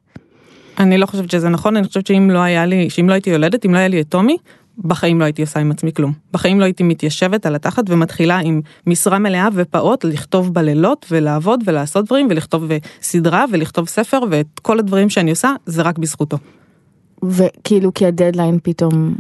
אני 0.79 0.99
לא 0.99 1.07
חושבת 1.07 1.31
שזה 1.31 1.49
נכון, 1.49 1.77
אני 1.77 1.87
חושבת 1.87 2.07
שאם 2.07 2.31
לא 2.31 2.39
היה 2.39 2.67
לי, 2.67 2.91
שאם 2.91 3.09
לא 3.09 3.15
הייתי 3.15 3.31
יולדת, 3.31 3.67
אם 3.67 3.73
לא 3.73 3.79
היה 3.79 3.89
לי 3.89 4.01
את 4.01 4.09
טומי, 4.09 4.37
בחיים 4.85 5.21
לא 5.21 5.25
הייתי 5.25 5.43
עושה 5.43 5.61
עם 5.61 5.71
עצמי 5.71 5.93
כלום. 5.93 6.13
בחיים 6.33 6.61
לא 6.61 6.65
הייתי 6.65 6.83
מתיישבת 6.83 7.47
על 7.47 7.55
התחת 7.55 7.85
ומתחילה 7.89 8.39
עם 8.39 8.61
משרה 8.87 9.19
מלאה 9.19 9.49
ופעוט 9.55 10.05
לכתוב 10.05 10.55
בלילות 10.55 11.07
ולעבוד 11.11 11.63
ולעשות 11.67 12.05
דברים 12.07 12.27
ולכתוב 12.31 12.65
סדרה 13.03 13.45
ולכתוב 13.53 13.89
ספר 13.89 14.21
ואת 14.31 14.59
כל 14.63 14.79
הדברים 14.79 15.11
שאני 15.11 15.31
עושה 15.31 15.53
זה 15.67 15.83
רק 15.83 15.99
בזכותו. 15.99 16.39
וכאילו 17.23 17.95
כי 17.95 18.07
הדדליין 18.07 18.59
פתאום... 18.63 19.15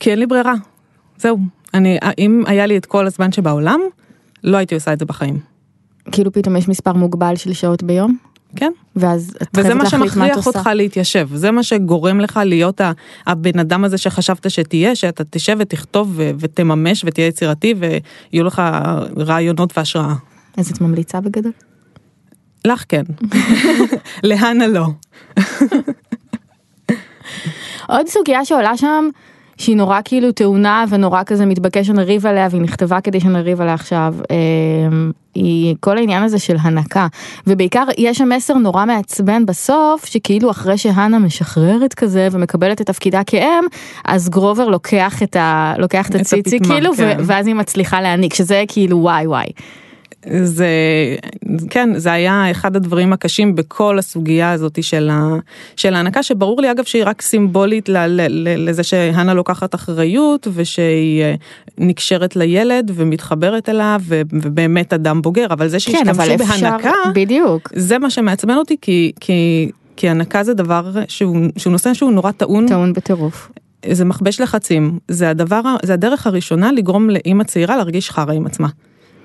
כי 0.00 0.10
אין 0.10 0.18
לי 0.18 0.26
ברירה. 0.26 0.54
זהו. 1.16 1.38
אני, 1.74 1.98
אם 2.18 2.42
היה 2.46 2.66
לי 2.66 2.76
את 2.76 2.86
כל 2.86 3.06
הזמן 3.06 3.32
שבעולם, 3.32 3.80
לא 4.44 4.56
הייתי 4.56 4.74
עושה 4.74 4.92
את 4.92 4.98
זה 4.98 5.04
בחיים. 5.04 5.38
כאילו 6.12 6.32
פתאום 6.32 6.56
יש 6.56 6.68
מספר 6.68 6.92
מוגבל 6.92 7.36
של 7.36 7.52
שעות 7.52 7.82
ביום? 7.82 8.29
כן. 8.56 8.72
ואז 8.96 9.36
את 9.42 9.48
וזה 9.54 9.74
מה 9.74 9.90
שמכריח. 9.90 10.46
אותך 10.46 10.70
להתיישב, 10.74 11.28
זה 11.34 11.50
מה 11.50 11.62
שגורם 11.62 12.20
לך 12.20 12.40
להיות 12.44 12.80
הבן 13.26 13.58
אדם 13.58 13.84
הזה 13.84 13.98
שחשבת 13.98 14.50
שתהיה, 14.50 14.96
שאתה 14.96 15.24
תשב 15.30 15.56
ותכתוב 15.58 16.12
ו- 16.16 16.30
ותממש 16.38 17.04
ותהיה 17.06 17.26
יצירתי 17.26 17.74
ויהיו 17.78 18.44
לך 18.44 18.62
רעיונות 19.16 19.78
והשראה. 19.78 20.14
אז 20.56 20.70
את 20.70 20.80
ממליצה 20.80 21.20
בגדול? 21.20 21.52
לך 22.64 22.84
כן, 22.88 23.02
להנה 24.22 24.66
לא. 24.66 24.86
עוד 27.88 28.08
סוגיה 28.08 28.44
שעולה 28.44 28.76
שם, 28.76 29.08
שהיא 29.60 29.76
נורא 29.76 30.00
כאילו 30.04 30.32
טעונה 30.32 30.84
ונורא 30.88 31.22
כזה 31.26 31.46
מתבקש 31.46 31.86
שנריב 31.86 32.26
עליה 32.26 32.48
והיא 32.50 32.62
נכתבה 32.62 33.00
כדי 33.00 33.20
שנריב 33.20 33.60
עליה 33.60 33.74
עכשיו, 33.74 34.14
אמ, 34.30 35.10
היא 35.34 35.74
כל 35.80 35.98
העניין 35.98 36.22
הזה 36.22 36.38
של 36.38 36.56
הנקה. 36.60 37.06
ובעיקר 37.46 37.84
יש 37.98 38.18
שם 38.18 38.28
מסר 38.28 38.54
נורא 38.54 38.84
מעצבן 38.84 39.46
בסוף, 39.46 40.04
שכאילו 40.04 40.50
אחרי 40.50 40.78
שהנה 40.78 41.18
משחררת 41.18 41.94
כזה 41.94 42.28
ומקבלת 42.32 42.80
את 42.80 42.86
תפקידה 42.86 43.20
כאם, 43.26 43.64
אז 44.04 44.28
גרובר 44.28 44.68
לוקח 44.68 45.22
את, 45.22 45.36
ה... 45.36 45.74
לוקח 45.78 46.08
את 46.08 46.14
הציצי 46.14 46.60
כאילו, 46.60 46.94
כן. 46.94 47.18
ואז 47.26 47.46
היא 47.46 47.54
מצליחה 47.54 48.00
להעניק, 48.00 48.34
שזה 48.34 48.64
כאילו 48.68 48.98
וואי 48.98 49.26
וואי. 49.26 49.46
זה 50.42 50.68
כן 51.70 51.90
זה 51.96 52.12
היה 52.12 52.50
אחד 52.50 52.76
הדברים 52.76 53.12
הקשים 53.12 53.54
בכל 53.54 53.98
הסוגיה 53.98 54.52
הזאת 54.52 54.82
של, 54.82 55.08
ה, 55.12 55.36
של 55.76 55.94
ההנקה 55.94 56.22
שברור 56.22 56.60
לי 56.60 56.70
אגב 56.70 56.84
שהיא 56.84 57.02
רק 57.06 57.22
סימבולית 57.22 57.88
ל, 57.88 58.06
ל, 58.06 58.20
ל, 58.28 58.68
לזה 58.68 58.82
שהנה 58.82 59.34
לוקחת 59.34 59.74
אחריות 59.74 60.48
ושהיא 60.54 61.22
אה, 61.22 61.34
נקשרת 61.78 62.36
לילד 62.36 62.90
ומתחברת 62.94 63.68
אליו 63.68 64.00
ו, 64.04 64.22
ובאמת 64.32 64.92
אדם 64.92 65.22
בוגר 65.22 65.46
אבל 65.50 65.68
זה 65.68 65.76
כן, 65.76 65.92
שהשתמשו 65.92 66.34
אפשר, 66.34 66.70
בהנקה 66.70 66.92
בדיוק, 67.14 67.72
זה 67.74 67.98
מה 67.98 68.10
שמעצבן 68.10 68.56
אותי 68.56 68.76
כי 68.80 69.12
כי 69.20 69.70
כי 69.96 70.08
הנקה 70.08 70.44
זה 70.44 70.54
דבר 70.54 70.92
שהוא, 71.08 71.36
שהוא 71.56 71.72
נושא 71.72 71.94
שהוא 71.94 72.12
נורא 72.12 72.30
טעון 72.30 72.68
טעון 72.68 72.92
בטירוף. 72.92 73.50
זה 73.90 74.04
מכבש 74.04 74.40
לחצים 74.40 74.98
זה 75.08 75.30
הדבר 75.30 75.62
זה 75.82 75.94
הדרך 75.94 76.26
הראשונה 76.26 76.72
לגרום 76.72 77.10
לאימא 77.10 77.44
צעירה 77.44 77.76
להרגיש 77.76 78.10
חרא 78.10 78.32
עם 78.32 78.46
עצמה. 78.46 78.68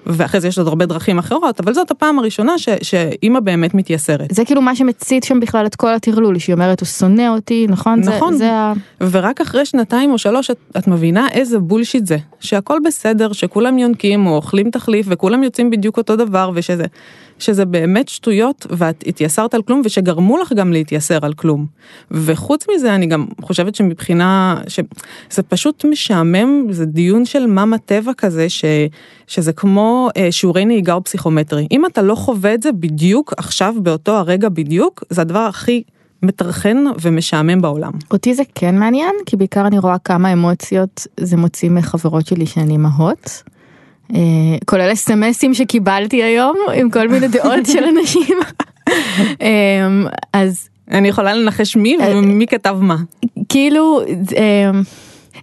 ואחרי 0.05 0.41
זה 0.41 0.47
יש 0.47 0.57
עוד 0.57 0.67
הרבה 0.67 0.85
דרכים 0.85 1.19
אחרות 1.19 1.59
אבל 1.59 1.73
זאת 1.73 1.91
הפעם 1.91 2.19
הראשונה 2.19 2.57
ש, 2.57 2.69
שאימא 2.81 3.39
באמת 3.39 3.73
מתייסרת. 3.73 4.27
זה 4.31 4.45
כאילו 4.45 4.61
מה 4.61 4.75
שמצית 4.75 5.23
שם 5.23 5.39
בכלל 5.39 5.65
את 5.65 5.75
כל 5.75 5.93
הטרלול, 5.93 6.39
שהיא 6.39 6.53
אומרת 6.53 6.79
הוא 6.79 6.87
שונא 6.87 7.27
אותי, 7.29 7.65
נכון? 7.69 7.99
נכון. 7.99 8.33
זה, 8.33 8.37
זה 8.37 8.51
ה... 8.53 8.73
ורק 9.11 9.41
אחרי 9.41 9.65
שנתיים 9.65 10.11
או 10.11 10.17
שלוש 10.17 10.51
את, 10.51 10.57
את 10.77 10.87
מבינה 10.87 11.27
איזה 11.31 11.59
בולשיט 11.59 12.05
זה 12.05 12.17
שהכל 12.39 12.79
בסדר 12.85 13.33
שכולם 13.33 13.77
יונקים 13.77 14.27
או 14.27 14.35
אוכלים 14.35 14.69
תחליף 14.69 15.05
וכולם 15.09 15.43
יוצאים 15.43 15.69
בדיוק 15.69 15.97
אותו 15.97 16.15
דבר 16.15 16.51
ושזה 16.53 16.85
שזה 17.39 17.65
באמת 17.65 18.09
שטויות 18.09 18.67
ואת 18.69 19.03
התייסרת 19.07 19.53
על 19.53 19.61
כלום 19.61 19.81
ושגרמו 19.85 20.37
לך 20.37 20.53
גם 20.53 20.73
להתייסר 20.73 21.19
על 21.21 21.33
כלום. 21.33 21.65
וחוץ 22.11 22.65
מזה 22.75 22.95
אני 22.95 23.05
גם 23.05 23.25
חושבת 23.41 23.75
שמבחינה 23.75 24.61
שזה 24.67 25.43
פשוט 25.47 25.85
משעמם 25.85 26.71
זה 26.71 26.85
דיון 26.85 27.25
של 27.25 27.45
מאמה 27.45 27.77
טבע 27.77 28.11
כזה 28.17 28.49
ש, 28.49 28.65
שזה 29.27 29.53
כמו 29.53 29.94
אה, 30.17 30.31
שיעורי 30.31 30.65
נהיגה 30.65 30.93
או 30.93 31.03
פסיכומטרי 31.03 31.67
אם 31.71 31.85
אתה 31.85 32.01
לא 32.01 32.15
חווה 32.15 32.53
את 32.53 32.63
זה 32.63 32.71
בדיוק 32.71 33.33
עכשיו 33.37 33.75
באותו 33.77 34.11
הרגע 34.11 34.49
בדיוק 34.49 35.03
זה 35.09 35.21
הדבר 35.21 35.39
הכי 35.39 35.83
מטרחן 36.23 36.77
ומשעמם 37.01 37.61
בעולם. 37.61 37.91
אותי 38.11 38.33
זה 38.33 38.43
כן 38.55 38.77
מעניין, 38.77 39.15
כי 39.25 39.37
בעיקר 39.37 39.67
אני 39.67 39.79
רואה 39.79 39.97
כמה 39.97 40.33
אמוציות 40.33 41.07
זה 41.19 41.37
מוציא 41.37 41.69
מחברות 41.69 42.27
שלי 42.27 42.45
שהן 42.45 42.69
אימהות. 42.69 43.43
אה, 44.15 44.19
כולל 44.65 44.93
אסמסים 44.93 45.53
שקיבלתי 45.53 46.23
היום 46.23 46.55
עם 46.75 46.89
כל 46.89 47.07
מיני 47.07 47.27
דעות 47.27 47.65
של 47.65 47.83
אנשים. 47.83 48.37
אה, 49.41 49.87
אז 50.33 50.69
אני 50.91 51.07
יכולה 51.07 51.33
לנחש 51.33 51.75
מי 51.75 51.97
אה, 52.01 52.17
ומי 52.17 52.47
כתב 52.47 52.77
מה. 52.81 52.97
כאילו 53.49 54.01
אה, 54.37 54.71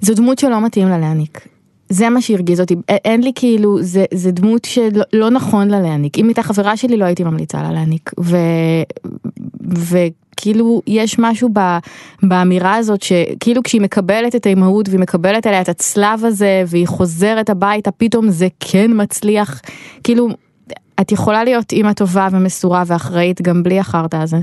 זו 0.01 0.15
דמות 0.15 0.39
שלא 0.39 0.61
מתאים 0.61 0.89
לה 0.89 0.99
להעניק. 0.99 1.49
זה 1.89 2.09
מה 2.09 2.21
שהרגיז 2.21 2.61
אותי, 2.61 2.75
אין 2.89 3.23
לי 3.23 3.33
כאילו, 3.35 3.83
זה, 3.83 4.05
זה 4.15 4.31
דמות 4.31 4.65
שלא 4.65 5.03
לא 5.13 5.31
נכון 5.31 5.69
לה 5.69 5.81
להעניק, 5.81 6.19
אם 6.19 6.29
הייתה 6.29 6.43
חברה 6.43 6.77
שלי 6.77 6.97
לא 6.97 7.05
הייתי 7.05 7.25
ממליצה 7.25 7.63
לה 7.63 7.73
להעניק, 7.73 8.11
ו, 8.21 8.37
וכאילו 9.61 10.83
יש 10.87 11.19
משהו 11.19 11.49
ב, 11.53 11.79
באמירה 12.23 12.75
הזאת 12.75 13.03
שכאילו 13.03 13.63
כשהיא 13.63 13.81
מקבלת 13.81 14.37
את 14.37 14.47
האימהות 14.47 14.89
והיא 14.89 15.01
מקבלת 15.01 15.47
עליה 15.47 15.61
את 15.61 15.69
הצלב 15.69 16.25
הזה 16.25 16.65
והיא 16.67 16.87
חוזרת 16.87 17.51
הביתה 17.51 17.91
פתאום 17.91 18.31
זה 18.31 18.49
כן 18.61 18.91
מצליח, 18.95 19.61
כאילו 20.05 20.29
את 21.01 21.13
יכולה 21.13 21.45
להיות 21.45 21.73
אימא 21.73 21.93
טובה 21.93 22.29
ומסורה 22.33 22.83
ואחראית 22.87 23.43
גם 23.43 23.63
בלי 23.63 23.79
החרטא 23.79 24.17
הזה. 24.17 24.39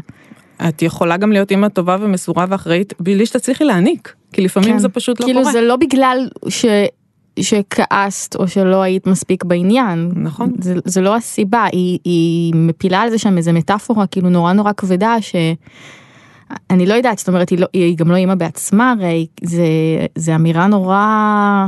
את 0.67 0.81
יכולה 0.81 1.17
גם 1.17 1.31
להיות 1.31 1.51
אימא 1.51 1.67
טובה 1.67 1.97
ומסורה 1.99 2.45
ואחראית 2.49 2.93
בלי 2.99 3.25
שתצליחי 3.25 3.63
להעניק, 3.63 4.13
כי 4.33 4.41
לפעמים 4.41 4.73
כן. 4.73 4.79
זה 4.79 4.89
פשוט 4.89 5.19
לא 5.19 5.25
כאילו 5.25 5.39
קורה. 5.39 5.51
זה 5.51 5.61
לא 5.61 5.75
בגלל 5.75 6.29
ש... 6.49 6.65
שכעסת 7.41 8.35
או 8.35 8.47
שלא 8.47 8.81
היית 8.81 9.07
מספיק 9.07 9.43
בעניין. 9.43 10.11
נכון. 10.15 10.53
זה, 10.61 10.75
זה 10.85 11.01
לא 11.01 11.15
הסיבה, 11.15 11.65
היא, 11.71 11.99
היא 12.03 12.53
מפילה 12.55 13.01
על 13.01 13.09
זה 13.09 13.17
שם 13.17 13.37
איזה 13.37 13.51
מטאפורה 13.51 14.07
כאילו 14.07 14.29
נורא 14.29 14.53
נורא 14.53 14.71
כבדה 14.77 15.21
ש... 15.21 15.35
אני 16.69 16.85
לא 16.85 16.93
יודעת, 16.93 17.17
זאת 17.17 17.27
אומרת, 17.27 17.49
היא, 17.49 17.59
לא, 17.59 17.67
היא 17.73 17.97
גם 17.97 18.11
לא 18.11 18.15
אימא 18.15 18.35
בעצמה, 18.35 18.91
הרי 18.91 19.27
זה, 19.43 19.65
זה 20.15 20.35
אמירה 20.35 20.67
נורא 20.67 21.67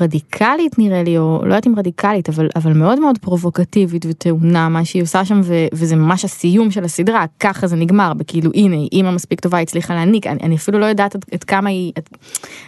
רדיקלית 0.00 0.78
נראה 0.78 1.02
לי, 1.02 1.18
או 1.18 1.40
לא 1.42 1.46
יודעת 1.46 1.66
אם 1.66 1.78
רדיקלית, 1.78 2.28
אבל, 2.28 2.48
אבל 2.56 2.72
מאוד 2.72 3.00
מאוד 3.00 3.18
פרובוקטיבית 3.18 4.06
וטעונה 4.08 4.68
מה 4.68 4.84
שהיא 4.84 5.02
עושה 5.02 5.24
שם, 5.24 5.40
ו, 5.44 5.54
וזה 5.72 5.96
ממש 5.96 6.24
הסיום 6.24 6.70
של 6.70 6.84
הסדרה, 6.84 7.24
ככה 7.40 7.66
זה 7.66 7.76
נגמר, 7.76 8.12
בכאילו 8.14 8.50
הנה, 8.54 8.76
היא 8.76 8.88
אימא 8.92 9.10
מספיק 9.10 9.40
טובה, 9.40 9.58
היא 9.58 9.62
הצליחה 9.62 9.94
להעניק, 9.94 10.26
אני, 10.26 10.40
אני 10.42 10.56
אפילו 10.56 10.78
לא 10.78 10.86
יודעת 10.86 11.14
עד, 11.14 11.24
עד 11.32 11.44
כמה 11.44 11.70
היא, 11.70 11.92
עד, 11.96 12.08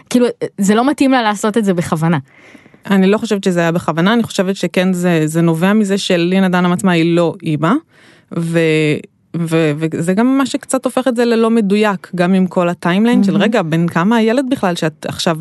כאילו, 0.09 0.25
זה 0.57 0.75
לא 0.75 0.89
מתאים 0.89 1.11
לה 1.11 1.21
לעשות 1.21 1.57
את 1.57 1.65
זה 1.65 1.73
בכוונה. 1.73 2.17
אני 2.89 3.07
לא 3.07 3.17
חושבת 3.17 3.43
שזה 3.43 3.59
היה 3.59 3.71
בכוונה, 3.71 4.13
אני 4.13 4.23
חושבת 4.23 4.55
שכן 4.55 4.93
זה, 4.93 5.21
זה 5.25 5.41
נובע 5.41 5.73
מזה 5.73 5.97
שלינה 5.97 6.49
דנהאם 6.49 6.71
עצמה 6.71 6.91
היא 6.91 7.15
לא 7.15 7.33
אימא, 7.43 7.73
ו, 8.37 8.59
ו, 9.39 9.71
וזה 9.77 10.13
גם 10.13 10.37
מה 10.37 10.45
שקצת 10.45 10.85
הופך 10.85 11.07
את 11.07 11.15
זה 11.15 11.25
ללא 11.25 11.49
מדויק, 11.49 12.11
גם 12.15 12.33
עם 12.33 12.47
כל 12.47 12.69
הטיימליין 12.69 13.23
של 13.23 13.37
רגע, 13.37 13.61
בן 13.61 13.87
כמה 13.87 14.15
הילד 14.15 14.45
בכלל 14.51 14.75
שאת 14.75 15.05
עכשיו 15.09 15.37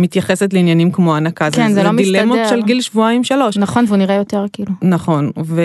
מתייחסת 0.00 0.52
לעניינים 0.52 0.90
כמו 0.90 1.16
הנקה, 1.16 1.50
כן, 1.50 1.72
זה 1.72 1.82
לא 1.82 1.92
דילמות 1.96 2.38
מסתדר. 2.38 2.56
של 2.56 2.62
גיל 2.62 2.80
שבועיים 2.80 3.24
שלוש. 3.24 3.56
נכון, 3.56 3.84
והוא 3.88 3.96
נראה 3.96 4.14
יותר 4.14 4.44
כאילו. 4.52 4.72
נכון, 4.82 5.30
ו, 5.44 5.62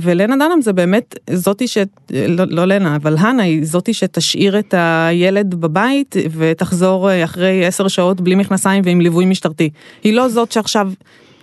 ולנה 0.00 0.36
דנהאם 0.36 0.62
זה 0.62 0.72
באמת 0.72 1.18
זאתי 1.30 1.68
ש... 1.68 1.78
לא, 2.10 2.44
לא 2.48 2.64
לנה, 2.64 2.96
אבל 2.96 3.16
הנה 3.18 3.42
היא 3.42 3.64
זאתי 3.64 3.94
שתשאיר 3.94 4.58
את 4.58 4.74
הילד 4.76 5.54
בבית 5.54 6.16
ותחזור 6.36 7.08
אחרי 7.24 7.66
עשר 7.66 7.88
שעות 7.88 8.20
בלי 8.20 8.34
מכנסיים 8.34 8.82
ועם 8.86 9.00
ליווי 9.00 9.26
משטרתי. 9.26 9.70
היא 10.04 10.14
לא 10.14 10.28
זאת 10.28 10.52
שעכשיו 10.52 10.90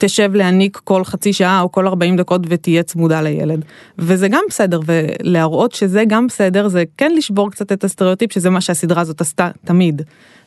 תשב 0.02 0.32
להעניק 0.36 0.78
כל 0.84 1.04
חצי 1.04 1.34
שעה 1.34 1.62
או 1.62 1.72
כל 1.72 1.88
40 1.88 2.18
דקות 2.18 2.42
ותהיה 2.50 2.84
צמודה 2.84 3.22
לילד. 3.22 3.66
וזה 3.98 4.28
גם 4.28 4.44
בסדר, 4.50 4.80
ולהראות 4.86 5.72
שזה 5.72 6.04
גם 6.08 6.28
בסדר, 6.28 6.68
זה 6.68 6.84
כן 6.98 7.12
לשבור 7.16 7.52
קצת 7.52 7.72
את 7.72 7.84
הסטריאוטיפ 7.84 8.34
שזה 8.34 8.50
מה 8.50 8.62
שהסדרה 8.62 9.02
הזאת 9.02 9.22
עשתה 9.22 9.50
תמיד. 9.66 10.02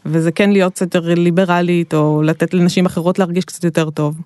וזה 0.07 0.33
כן 0.33 0.51
להיות 0.51 0.73
קצת 0.73 0.95
יותר 0.95 1.15
ליברלית 1.15 1.95
או 1.95 2.23
לתת 2.23 2.55
לנשים 2.55 2.87
אחרות 2.87 3.19
להרגיש 3.19 3.45
קצת 3.45 3.65
יותר 3.65 3.91
טוב. 3.91 4.17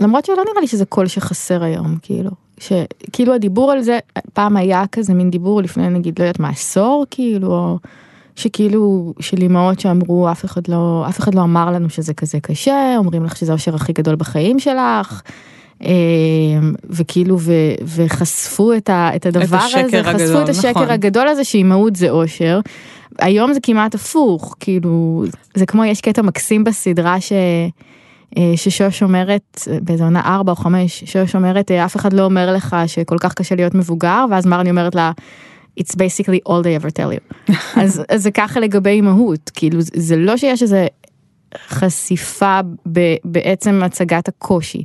למרות 0.00 0.24
שלא 0.24 0.36
נראה 0.50 0.60
לי 0.60 0.66
שזה 0.66 0.84
קול 0.84 1.06
שחסר 1.06 1.64
היום, 1.64 1.96
כאילו. 2.02 2.30
שכאילו 2.58 3.34
הדיבור 3.34 3.72
על 3.72 3.82
זה, 3.82 3.98
פעם 4.32 4.56
היה 4.56 4.84
כזה 4.92 5.14
מין 5.14 5.30
דיבור 5.30 5.62
לפני 5.62 5.88
נגיד, 5.88 6.18
לא 6.18 6.24
יודעת 6.24 6.40
מה, 6.40 6.48
עשור, 6.48 7.04
כאילו, 7.10 7.48
או 7.48 7.78
שכאילו, 8.36 9.14
של 9.20 9.42
אמהות 9.42 9.80
שאמרו, 9.80 10.30
אף 10.30 10.44
אחד 10.44 10.68
לא, 10.68 11.04
אף 11.08 11.20
אחד 11.20 11.34
לא 11.34 11.42
אמר 11.42 11.70
לנו 11.70 11.90
שזה 11.90 12.14
כזה 12.14 12.40
קשה, 12.40 12.94
אומרים 12.96 13.24
לך 13.24 13.36
שזה 13.36 13.52
האושר 13.52 13.74
הכי 13.74 13.92
גדול 13.92 14.14
בחיים 14.16 14.58
שלך. 14.58 15.22
אה, 15.82 15.90
וכאילו 16.90 17.38
ו, 17.40 17.52
וחשפו 17.84 18.72
את, 18.72 18.90
ה, 18.90 19.10
את 19.16 19.26
הדבר 19.26 19.56
השקר 19.56 19.78
הזה, 19.80 20.02
חשפו 20.02 20.22
הגדול, 20.22 20.44
את 20.44 20.48
השקר 20.48 20.70
נכון. 20.70 20.90
הגדול 20.90 21.28
הזה 21.28 21.44
שאימהות 21.44 21.96
זה 21.96 22.10
אושר. 22.10 22.60
היום 23.18 23.52
זה 23.52 23.60
כמעט 23.62 23.94
הפוך, 23.94 24.56
כאילו, 24.60 25.24
זה 25.54 25.66
כמו 25.66 25.84
יש 25.84 26.00
קטע 26.00 26.22
מקסים 26.22 26.64
בסדרה 26.64 27.20
ש... 27.20 27.32
אה, 28.38 28.52
ששוש 28.56 29.02
אומרת, 29.02 29.68
באיזה 29.82 30.04
עונה 30.04 30.20
4 30.20 30.52
או 30.52 30.56
5, 30.56 31.04
שוש 31.04 31.34
אומרת, 31.34 31.70
אה, 31.70 31.84
אף 31.84 31.96
אחד 31.96 32.12
לא 32.12 32.24
אומר 32.24 32.54
לך 32.54 32.76
שכל 32.86 33.18
כך 33.18 33.34
קשה 33.34 33.54
להיות 33.54 33.74
מבוגר, 33.74 34.24
ואז 34.30 34.46
מרני 34.46 34.70
אומרת 34.70 34.94
לה, 34.94 35.12
It's 35.80 35.94
basically 35.94 36.40
all 36.48 36.62
they 36.62 36.74
ever 36.84 36.90
tell 36.90 37.12
you. 37.12 37.52
אז, 37.82 38.02
אז 38.08 38.22
זה 38.22 38.30
ככה 38.30 38.60
לגבי 38.60 38.90
אימהות, 38.90 39.50
כאילו 39.54 39.78
זה- 39.80 40.16
לא 40.16 40.36
שיש 40.36 40.62
איזה 40.62 40.86
חשיפה 41.68 42.60
ב, 42.92 43.00
בעצם 43.24 43.82
הצגת 43.84 44.28
הקושי. 44.28 44.84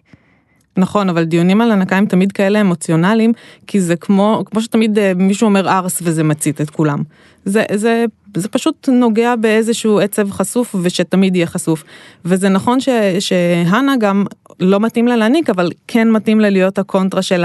נכון, 0.80 1.10
אבל 1.10 1.24
דיונים 1.24 1.62
על 1.62 1.72
הנקה 1.72 1.98
הם 1.98 2.06
תמיד 2.06 2.32
כאלה 2.32 2.62
אמוציונליים, 2.62 3.34
כי 3.68 3.80
זה 3.82 3.96
כמו, 3.96 4.44
כמו 4.46 4.62
שתמיד 4.62 5.00
אה, 5.00 5.12
מישהו 5.16 5.46
אומר 5.46 5.70
ארס 5.70 6.00
וזה 6.04 6.24
מצית 6.24 6.62
את 6.62 6.70
כולם. 6.70 7.00
זה, 7.46 7.64
זה, 7.74 8.06
זה 8.38 8.48
פשוט 8.48 8.90
נוגע 8.92 9.36
באיזשהו 9.36 10.00
עצב 10.00 10.32
חשוף 10.32 10.76
ושתמיד 10.82 11.36
יהיה 11.36 11.48
חשוף. 11.48 11.84
וזה 12.26 12.50
נכון 12.50 12.80
ש, 12.80 12.90
שהנה 13.20 13.94
גם 14.00 14.26
לא 14.60 14.80
מתאים 14.80 15.08
לה 15.08 15.16
להניק, 15.16 15.50
אבל 15.50 15.72
כן 15.88 16.12
מתאים 16.12 16.40
לה 16.40 16.50
להיות 16.50 16.80
הקונטרה 16.80 17.22
של 17.22 17.44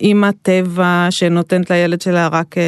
האמא 0.00 0.30
טבע 0.42 1.06
שנותנת 1.10 1.70
לילד 1.70 2.00
שלה 2.00 2.28
רק 2.28 2.58
אה, 2.58 2.62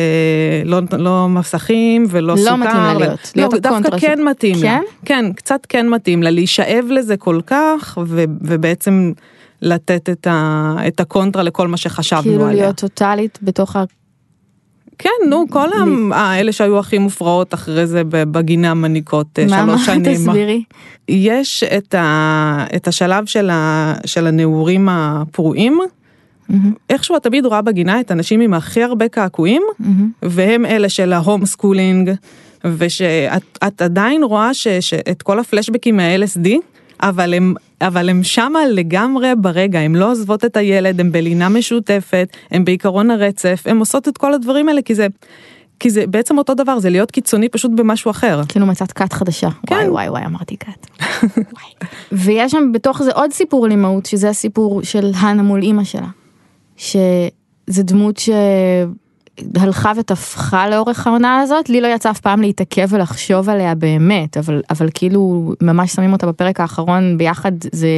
לא, 0.65 0.81
לא 0.99 1.29
מסכים 1.29 2.05
ולא 2.11 2.35
לא 2.35 2.37
סוכר. 2.41 2.57
מתאים 2.57 2.77
לה 2.77 2.95
להיות, 2.95 3.33
להיות 3.37 3.53
לא, 3.53 3.59
דווקא 3.59 3.99
כן 3.99 4.15
של- 4.17 4.23
מתאים 4.25 4.55
לה. 4.57 4.61
כן? 4.63 4.83
כן, 5.05 5.33
קצת 5.33 5.61
כן 5.69 5.89
מתאים 5.89 6.23
לה 6.23 6.31
להישאב 6.31 6.85
לזה 6.91 7.17
כל 7.17 7.41
כך, 7.47 7.99
ו, 8.07 8.25
ובעצם 8.41 9.13
לתת 9.63 10.11
את, 10.11 10.27
ה, 10.27 10.75
את 10.89 11.01
הקונטרה 11.01 11.43
לכל 11.43 11.69
מה 11.69 11.77
שחשבנו 11.77 12.23
כאילו 12.23 12.45
עליה. 12.47 12.63
להיות 12.63 12.77
טוטאלית 12.77 13.39
בתוך 13.43 13.77
ה... 13.77 13.85
כן, 14.99 15.11
נו, 15.29 15.45
כל 15.51 15.69
ה- 16.13 16.17
האלה 16.17 16.53
שהיו 16.53 16.79
הכי 16.79 16.99
מופרעות 16.99 17.55
אחרי 17.55 17.87
זה 17.87 18.05
ב- 18.05 18.23
בגינה 18.33 18.75
מניקות 18.75 19.39
אה, 19.39 19.47
מה, 19.47 19.65
מה, 19.65 19.79
שלוש 19.79 19.87
שנים. 19.87 20.15
תסבירי. 20.15 20.63
יש 21.09 21.63
את, 21.65 21.95
ה, 21.95 22.65
את 22.77 22.89
השלב 22.89 23.27
של, 23.27 23.51
ה, 23.51 23.95
של 24.07 24.27
הנעורים 24.27 24.89
הפרועים. 24.91 25.79
איכשהו 26.91 27.17
את 27.17 27.23
תמיד 27.23 27.47
רואה 27.47 27.63
בגינה 27.63 28.01
את 28.01 28.11
האנשים 28.11 28.41
עם 28.41 28.55
הכי 28.55 28.83
הרבה 28.83 29.09
קעקועים, 29.09 29.63
והם 30.23 30.67
אלה 30.67 30.89
של 30.89 31.13
ה 31.13 31.20
home 31.20 31.47
schooling, 31.47 32.11
ושאת 32.65 33.59
את 33.67 33.83
עדיין 33.83 34.23
רואה 34.23 34.55
ש, 34.55 34.69
שאת 34.69 35.23
כל 35.23 35.39
הפלשבקים 35.39 35.97
מה-LSD, 35.97 36.49
אבל 37.01 37.35
הם, 37.35 37.55
אבל 37.81 38.09
הם 38.09 38.23
שמה 38.23 38.67
לגמרי 38.67 39.29
ברגע, 39.41 39.79
הם 39.79 39.97
לא 39.97 40.11
עוזבות 40.11 40.45
את 40.45 40.57
הילד, 40.57 41.01
הם 41.01 41.13
בלינה 41.13 41.49
משותפת, 41.49 42.29
הם 42.51 42.65
בעיקרון 42.65 43.11
הרצף, 43.11 43.63
הם 43.67 43.79
עושות 43.79 44.09
את 44.09 44.19
כל 44.19 44.35
הדברים 44.35 44.69
האלה, 44.69 44.83
כי 44.83 44.95
זה, 44.95 45.07
כי 45.81 45.91
זה 45.91 46.07
בעצם 46.07 46.39
אותו 46.39 46.55
דבר, 46.55 46.79
זה 46.79 46.91
להיות 46.91 47.11
קיצוני 47.11 47.49
פשוט 47.49 47.71
במשהו 47.75 48.11
אחר. 48.11 48.41
כאילו 48.49 48.67
מצאת 48.67 48.93
כת 48.93 49.13
חדשה. 49.13 49.49
כן. 49.67 49.75
וואי 49.75 49.89
וואי 49.89 50.09
וואי 50.09 50.25
אמרתי 50.25 50.57
כת. 50.57 50.87
ויש 52.13 52.53
שם 52.53 52.73
בתוך 52.73 53.03
זה 53.03 53.13
עוד 53.13 53.33
סיפור 53.33 53.65
על 53.65 53.71
אימהות 53.71 54.07
שזה 54.07 54.29
הסיפור 54.29 54.83
של 54.83 55.13
הנה 55.15 55.43
מול 55.43 55.63
אימא 55.63 55.85
שלה. 55.85 56.09
שזה 56.77 57.83
דמות 57.83 58.21
שהלכה 59.59 59.93
ותפחה 59.97 60.69
לאורך 60.69 61.07
העונה 61.07 61.41
הזאת 61.41 61.69
לי 61.69 61.81
לא 61.81 61.89
יצא 61.89 62.11
אף 62.11 62.21
פעם 62.21 62.41
להתעכב 62.41 62.87
ולחשוב 62.91 63.49
עליה 63.49 63.75
באמת 63.75 64.37
אבל 64.37 64.63
אבל 64.71 64.89
כאילו 64.95 65.53
ממש 65.63 65.93
שמים 65.93 66.13
אותה 66.13 66.27
בפרק 66.27 66.61
האחרון 66.61 67.19
ביחד 67.19 67.53
זה. 67.73 67.89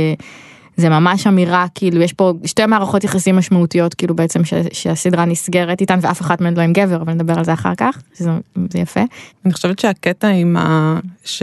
זה 0.78 0.88
ממש 0.88 1.26
אמירה 1.26 1.66
כאילו 1.74 2.02
יש 2.02 2.12
פה 2.12 2.32
שתי 2.44 2.66
מערכות 2.66 3.04
יחסים 3.04 3.36
משמעותיות 3.36 3.94
כאילו 3.94 4.16
בעצם 4.16 4.44
ש, 4.44 4.54
שהסדרה 4.72 5.24
נסגרת 5.24 5.80
איתן 5.80 5.98
ואף 6.02 6.20
אחת 6.20 6.40
מהן 6.40 6.56
לא 6.56 6.62
עם 6.62 6.72
גבר 6.72 7.02
אבל 7.02 7.12
נדבר 7.12 7.38
על 7.38 7.44
זה 7.44 7.52
אחר 7.52 7.74
כך 7.76 8.02
שזה 8.18 8.30
זה 8.70 8.78
יפה. 8.78 9.00
אני 9.44 9.52
חושבת 9.52 9.78
שהקטע 9.78 10.28
עם 10.28 10.56
ה... 10.56 10.98
ש... 11.24 11.42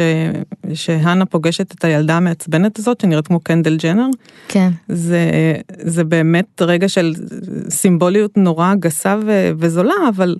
שהנה 0.74 1.25
פוגשת 1.25 1.72
את 1.72 1.84
הילדה 1.84 2.18
המעצבנת 2.18 2.80
הזאת 2.80 3.01
שנראית 3.01 3.27
כמו 3.27 3.39
קנדל 3.39 3.77
ג'נר, 3.77 4.08
כן. 4.48 4.70
זה, 4.88 5.32
זה 5.77 6.04
באמת 6.04 6.62
רגע 6.62 6.89
של 6.89 7.13
סימבוליות 7.70 8.38
נורא 8.38 8.74
גסה 8.75 9.18
ו... 9.25 9.51
וזולה, 9.58 9.94
אבל 10.10 10.36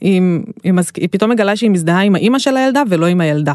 היא, 0.00 0.22
היא, 0.64 0.72
מז... 0.72 0.90
היא 0.96 1.08
פתאום 1.10 1.30
מגלה 1.30 1.56
שהיא 1.56 1.70
מזדהה 1.70 2.02
עם 2.02 2.14
האימא 2.14 2.38
של 2.38 2.56
הילדה 2.56 2.82
ולא 2.90 3.06
עם 3.06 3.20
הילדה. 3.20 3.54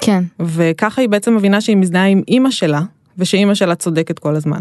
כן. 0.00 0.24
וככה 0.40 1.00
היא 1.00 1.08
בעצם 1.08 1.36
מבינה 1.36 1.60
שהיא 1.60 1.76
מזדהה 1.76 2.06
עם 2.06 2.22
אימא 2.28 2.50
שלה, 2.50 2.82
ושאימא 3.18 3.54
שלה 3.54 3.74
צודקת 3.74 4.18
כל 4.18 4.36
הזמן. 4.36 4.60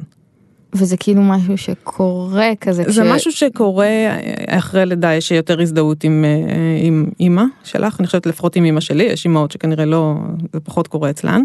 וזה 0.73 0.97
כאילו 0.97 1.21
משהו 1.21 1.57
שקורה 1.57 2.49
כזה. 2.61 2.83
זה 2.87 3.03
משהו 3.03 3.31
שקורה 3.31 3.87
אחרי 4.47 4.85
לידה, 4.85 5.13
יש 5.13 5.31
יותר 5.31 5.61
הזדהות 5.61 6.03
עם, 6.03 6.25
אה, 6.25 6.87
עם 6.87 7.09
אימא 7.19 7.43
שלך, 7.63 7.99
אני 7.99 8.07
חושבת 8.07 8.25
לפחות 8.25 8.55
עם 8.55 8.65
אימא 8.65 8.79
שלי, 8.79 9.03
יש 9.03 9.25
אימהות 9.25 9.51
שכנראה 9.51 9.85
לא, 9.85 10.15
זה 10.53 10.59
פחות 10.59 10.87
קורה 10.87 11.09
אצלן, 11.09 11.43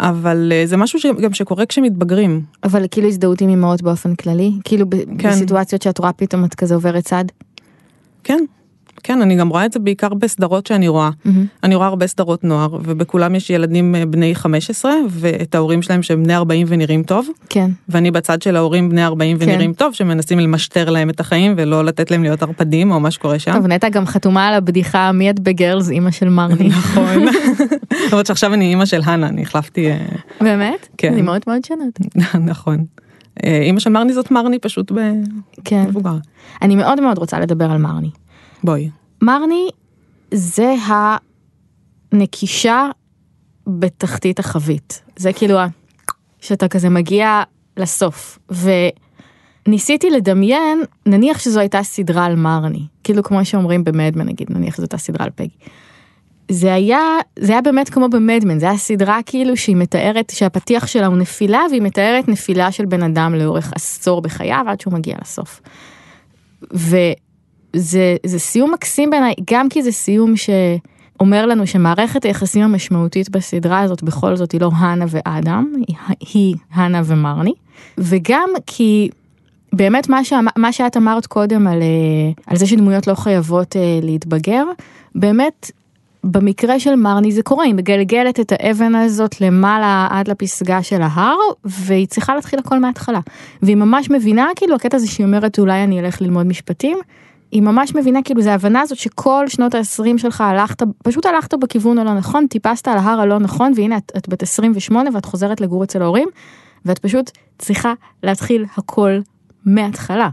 אבל 0.00 0.52
אה, 0.54 0.66
זה 0.66 0.76
משהו 0.76 1.00
שגם 1.00 1.34
שקורה 1.34 1.66
כשמתבגרים. 1.66 2.42
אבל 2.64 2.84
כאילו 2.90 3.08
הזדהות 3.08 3.40
עם 3.40 3.48
אמהות 3.48 3.82
באופן 3.82 4.14
כללי? 4.14 4.52
כאילו 4.64 4.86
ב- 4.86 4.96
כן. 5.18 5.30
בסיטואציות 5.30 5.82
שאת 5.82 5.98
רואה 5.98 6.12
פתאום 6.12 6.44
את 6.44 6.54
כזה 6.54 6.74
עוברת 6.74 7.04
צד? 7.04 7.24
כן, 8.24 8.44
כן, 9.08 9.22
אני 9.22 9.36
גם 9.36 9.48
רואה 9.48 9.64
את 9.64 9.72
זה 9.72 9.78
בעיקר 9.78 10.14
בסדרות 10.14 10.66
שאני 10.66 10.88
רואה. 10.88 11.10
אני 11.64 11.74
רואה 11.74 11.86
הרבה 11.86 12.06
סדרות 12.06 12.44
נוער, 12.44 12.78
ובכולם 12.82 13.34
יש 13.34 13.50
ילדים 13.50 13.94
אה, 13.94 14.06
בני 14.06 14.34
15, 14.34 14.92
ואת 15.10 15.54
ההורים 15.54 15.82
שלהם 15.82 16.02
שהם 16.02 16.22
בני 16.22 16.34
40 16.34 16.66
ונראים 16.70 17.02
טוב, 17.02 17.28
כן. 17.48 17.70
ואני 17.88 18.10
בצד 18.10 18.42
של 18.42 18.56
ההורים 18.56 18.88
בני 18.88 19.04
40 19.04 19.36
ונראים 19.40 19.72
טוב, 19.72 19.94
שמנסים 19.94 20.38
למשטר 20.38 20.90
להם 20.90 21.10
את 21.10 21.20
החיים 21.20 21.54
ולא 21.56 21.84
לתת 21.84 22.10
להם 22.10 22.22
להיות 22.22 22.42
ערפדים 22.42 22.90
או 22.90 23.00
מה 23.00 23.10
שקורה 23.10 23.38
שם. 23.38 23.52
טוב, 23.52 23.66
נטע 23.66 23.88
גם 23.88 24.06
חתומה 24.06 24.48
על 24.48 24.54
הבדיחה 24.54 25.12
מי 25.12 25.30
את 25.30 25.40
בגרלס 25.40 25.90
אימא 25.90 26.10
של 26.10 26.28
מרני. 26.28 26.68
נכון. 26.78 27.24
למרות 28.08 28.26
שעכשיו 28.26 28.54
אני 28.54 28.64
אימא 28.64 28.86
של 28.86 29.00
הנה, 29.04 29.26
אני 29.26 29.42
החלפתי, 29.42 29.90
אה, 29.90 29.98
באמת? 30.40 30.88
כן. 30.98 31.12
אני 31.12 31.22
מאוד 31.22 31.42
מאוד 31.46 31.64
שונות. 31.64 31.98
נכון. 32.50 32.84
אה, 33.44 33.60
אימא 33.62 33.80
של 33.80 33.90
מרני 33.90 34.12
זאת 34.12 34.30
מרני 34.30 34.58
פשוט 34.58 34.92
כן. 35.64 35.84
במבוגר. 35.84 36.16
אני 36.62 36.76
מאוד 36.76 37.00
מאוד 37.00 37.18
רוצה 37.18 37.40
לדבר 37.40 37.70
על 37.70 37.78
מרני. 37.78 38.10
בואי. 38.64 38.90
מרני 39.22 39.68
זה 40.34 40.74
הנקישה 42.12 42.90
בתחתית 43.66 44.38
החבית. 44.38 45.02
זה 45.16 45.32
כאילו 45.32 45.58
ה- 45.58 45.66
שאתה 46.40 46.68
כזה 46.68 46.88
מגיע 46.88 47.42
לסוף. 47.76 48.38
וניסיתי 49.66 50.10
לדמיין, 50.10 50.82
נניח 51.06 51.38
שזו 51.38 51.60
הייתה 51.60 51.82
סדרה 51.82 52.24
על 52.24 52.36
מרני, 52.36 52.86
כאילו 53.04 53.22
כמו 53.22 53.44
שאומרים 53.44 53.84
במדמן 53.84 54.26
נגיד, 54.26 54.46
נניח 54.50 54.74
שזו 54.74 54.82
הייתה 54.82 54.98
סדרה 54.98 55.24
על 55.24 55.30
פגי. 55.34 55.56
זה 56.50 56.74
היה, 56.74 57.00
זה 57.38 57.52
היה 57.52 57.62
באמת 57.62 57.88
כמו 57.88 58.08
במדמן, 58.08 58.58
זה 58.58 58.68
היה 58.68 58.78
סדרה 58.78 59.18
כאילו 59.26 59.56
שהיא 59.56 59.76
מתארת, 59.76 60.30
שהפתיח 60.30 60.86
שלה 60.86 61.06
הוא 61.06 61.16
נפילה, 61.16 61.60
והיא 61.70 61.82
מתארת 61.82 62.28
נפילה 62.28 62.72
של 62.72 62.84
בן 62.86 63.02
אדם 63.02 63.34
לאורך 63.34 63.72
עשור 63.74 64.22
בחייו 64.22 64.64
עד 64.68 64.80
שהוא 64.80 64.94
מגיע 64.94 65.16
לסוף. 65.22 65.60
וזה 66.72 67.12
זה 67.72 68.38
סיום 68.38 68.72
מקסים 68.72 69.10
בעיניי, 69.10 69.34
גם 69.50 69.68
כי 69.68 69.82
זה 69.82 69.92
סיום 69.92 70.34
שאומר 70.36 71.46
לנו 71.46 71.66
שמערכת 71.66 72.24
היחסים 72.24 72.62
המשמעותית 72.62 73.30
בסדרה 73.30 73.80
הזאת 73.80 74.02
בכל 74.02 74.36
זאת 74.36 74.52
היא 74.52 74.60
לא 74.60 74.70
הנה 74.76 75.04
ואדם, 75.08 75.72
היא, 75.88 75.96
היא 76.32 76.54
הנה 76.72 77.02
ומרני, 77.04 77.52
וגם 77.98 78.50
כי 78.66 79.08
באמת 79.72 80.08
מה, 80.08 80.24
שאמ- 80.24 80.48
מה 80.56 80.72
שאת 80.72 80.96
אמרת 80.96 81.26
קודם 81.26 81.66
על, 81.66 81.82
אה, 81.82 82.42
על 82.46 82.56
זה 82.56 82.66
שדמויות 82.66 83.06
לא 83.06 83.14
חייבות 83.14 83.76
אה, 83.76 83.98
להתבגר, 84.02 84.64
באמת 85.14 85.70
במקרה 86.24 86.80
של 86.80 86.94
מרני 86.94 87.32
זה 87.32 87.42
קורה, 87.42 87.64
היא 87.64 87.74
מגלגלת 87.74 88.40
את 88.40 88.52
האבן 88.52 88.94
הזאת 88.94 89.40
למעלה 89.40 90.08
עד 90.10 90.28
לפסגה 90.28 90.82
של 90.82 91.02
ההר, 91.02 91.36
והיא 91.64 92.06
צריכה 92.06 92.34
להתחיל 92.34 92.58
הכל 92.58 92.78
מההתחלה. 92.78 93.20
והיא 93.62 93.76
ממש 93.76 94.10
מבינה, 94.10 94.46
כאילו, 94.56 94.74
הקטע 94.74 94.96
הזה 94.96 95.06
שהיא 95.06 95.26
אומרת, 95.26 95.58
אולי 95.58 95.84
אני 95.84 96.00
אלך 96.00 96.22
ללמוד 96.22 96.46
משפטים, 96.46 96.98
היא 97.50 97.62
ממש 97.62 97.94
מבינה, 97.94 98.22
כאילו, 98.22 98.42
זה 98.42 98.52
ההבנה 98.52 98.80
הזאת 98.80 98.98
שכל 98.98 99.48
שנות 99.48 99.74
ה-20 99.74 100.18
שלך 100.18 100.40
הלכת, 100.40 100.82
פשוט 101.04 101.26
הלכת 101.26 101.54
בכיוון 101.54 101.98
הלא 101.98 102.14
נכון, 102.14 102.46
טיפסת 102.46 102.88
על 102.88 102.98
ההר 102.98 103.20
הלא 103.20 103.38
נכון, 103.38 103.72
והנה 103.76 103.96
את, 103.96 104.12
את 104.16 104.28
בת 104.28 104.42
28 104.42 105.10
ואת 105.14 105.24
חוזרת 105.24 105.60
לגור 105.60 105.84
אצל 105.84 106.02
ההורים, 106.02 106.28
ואת 106.84 106.98
פשוט 106.98 107.30
צריכה 107.58 107.92
להתחיל 108.22 108.64
הכל 108.76 109.18
מההתחלה. 109.64 110.28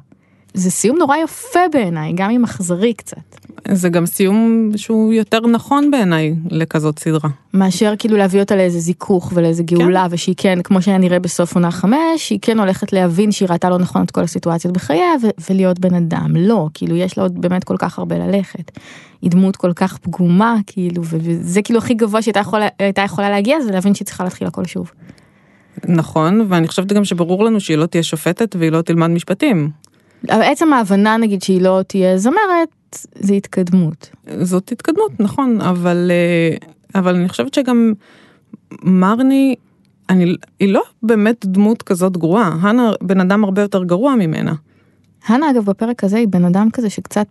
זה 0.55 0.71
סיום 0.71 0.97
נורא 0.97 1.17
יפה 1.17 1.59
בעיניי, 1.71 2.13
גם 2.15 2.29
אם 2.29 2.43
אכזרי 2.43 2.93
קצת. 2.93 3.35
זה 3.71 3.89
גם 3.89 4.05
סיום 4.05 4.71
שהוא 4.75 5.13
יותר 5.13 5.39
נכון 5.39 5.91
בעיניי 5.91 6.35
לכזאת 6.49 6.99
סדרה. 6.99 7.29
מאשר 7.53 7.93
כאילו 7.99 8.17
להביא 8.17 8.39
אותה 8.39 8.55
לאיזה 8.55 8.79
זיכוך 8.79 9.31
ולאיזה 9.35 9.63
גאולה 9.63 10.05
כן. 10.09 10.13
ושהיא 10.13 10.35
כן 10.37 10.59
כמו 10.63 10.81
שהיה 10.81 10.97
נראה 10.97 11.19
בסוף 11.19 11.55
עונה 11.55 11.71
חמש 11.71 12.29
היא 12.29 12.39
כן 12.41 12.59
הולכת 12.59 12.93
להבין 12.93 13.31
שהיא 13.31 13.49
ראתה 13.49 13.69
לא 13.69 13.77
נכון 13.77 14.03
את 14.03 14.11
כל 14.11 14.21
הסיטואציות 14.21 14.73
בחייה 14.73 15.13
ולהיות 15.49 15.79
בן 15.79 15.93
אדם 15.93 16.35
לא 16.35 16.67
כאילו 16.73 16.95
יש 16.95 17.17
לה 17.17 17.23
עוד 17.23 17.41
באמת 17.41 17.63
כל 17.63 17.77
כך 17.77 17.99
הרבה 17.99 18.17
ללכת. 18.17 18.71
היא 19.21 19.31
דמות 19.31 19.55
כל 19.55 19.73
כך 19.75 19.97
פגומה 19.97 20.55
כאילו 20.67 21.01
וזה 21.05 21.61
כאילו 21.61 21.79
הכי 21.79 21.93
גבוה 21.93 22.21
שהייתה 22.21 22.39
יכולה, 22.39 22.67
יכולה 23.05 23.29
להגיע 23.29 23.61
זה 23.61 23.71
להבין 23.71 23.95
שהיא 23.95 24.05
צריכה 24.05 24.23
להתחיל 24.23 24.47
הכל 24.47 24.65
שוב. 24.65 24.91
נכון, 25.87 26.45
ואני 26.49 26.67
חושבת 26.67 26.93
גם 26.93 27.05
שברור 27.05 27.43
לנו 27.43 27.59
שהיא 27.59 27.77
לא 27.77 27.85
תהיה 27.85 28.03
שופטת 28.03 28.55
והיא 28.59 28.71
לא 28.71 28.81
תלמד 28.81 29.07
משפטים. 29.07 29.69
אבל 30.29 30.41
עצם 30.41 30.73
ההבנה 30.73 31.17
נגיד 31.17 31.41
שהיא 31.41 31.61
לא 31.61 31.81
תהיה 31.87 32.17
זמרת, 32.17 33.07
זה 33.15 33.33
התקדמות. 33.33 34.09
זאת 34.41 34.71
התקדמות, 34.71 35.19
נכון, 35.19 35.61
אבל, 35.61 36.11
אה, 36.11 36.57
אבל 36.99 37.15
אני 37.15 37.29
חושבת 37.29 37.53
שגם 37.53 37.93
מרני, 38.83 39.55
אני, 40.09 40.35
היא 40.59 40.73
לא 40.73 40.81
באמת 41.03 41.45
דמות 41.45 41.81
כזאת 41.81 42.17
גרועה, 42.17 42.57
הנה 42.61 42.91
בן 43.01 43.19
אדם 43.19 43.43
הרבה 43.43 43.61
יותר 43.61 43.83
גרוע 43.83 44.15
ממנה. 44.15 44.53
הנה 45.27 45.51
אגב 45.51 45.65
בפרק 45.65 46.03
הזה 46.03 46.17
היא 46.17 46.27
בן 46.27 46.45
אדם 46.45 46.69
כזה 46.73 46.89
שקצת 46.89 47.27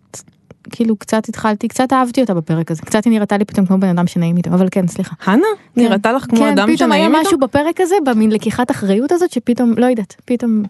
כאילו 0.70 0.96
קצת 0.96 1.28
התחלתי 1.28 1.68
קצת 1.68 1.92
אהבתי 1.92 2.20
אותה 2.20 2.34
בפרק 2.34 2.70
הזה 2.70 2.82
קצת 2.82 3.04
היא 3.04 3.12
נראתה 3.12 3.38
לי 3.38 3.44
פתאום 3.44 3.66
כמו 3.66 3.78
בן 3.78 3.88
אדם 3.88 4.06
שנעים 4.06 4.36
איתו 4.36 4.50
אבל 4.50 4.68
כן 4.70 4.86
סליחה. 4.86 5.14
הנה 5.24 5.46
נראתה 5.76 6.12
לך 6.12 6.24
כמו 6.24 6.38
כן, 6.38 6.52
אדם 6.52 6.76
פתאום 6.76 6.92
היה 6.92 7.04
שנעים 7.04 7.14
איתו? 7.14 7.28
משהו 7.28 7.38
בפרק 7.38 7.80
הזה 7.80 7.94
במין 8.04 8.32
לקיחת 8.32 8.70
אחריות 8.70 9.12
הזאת 9.12 9.30
שפתאום 9.30 9.74
לא 9.76 9.86
יודעת 9.86 10.16
פתאום. 10.24 10.62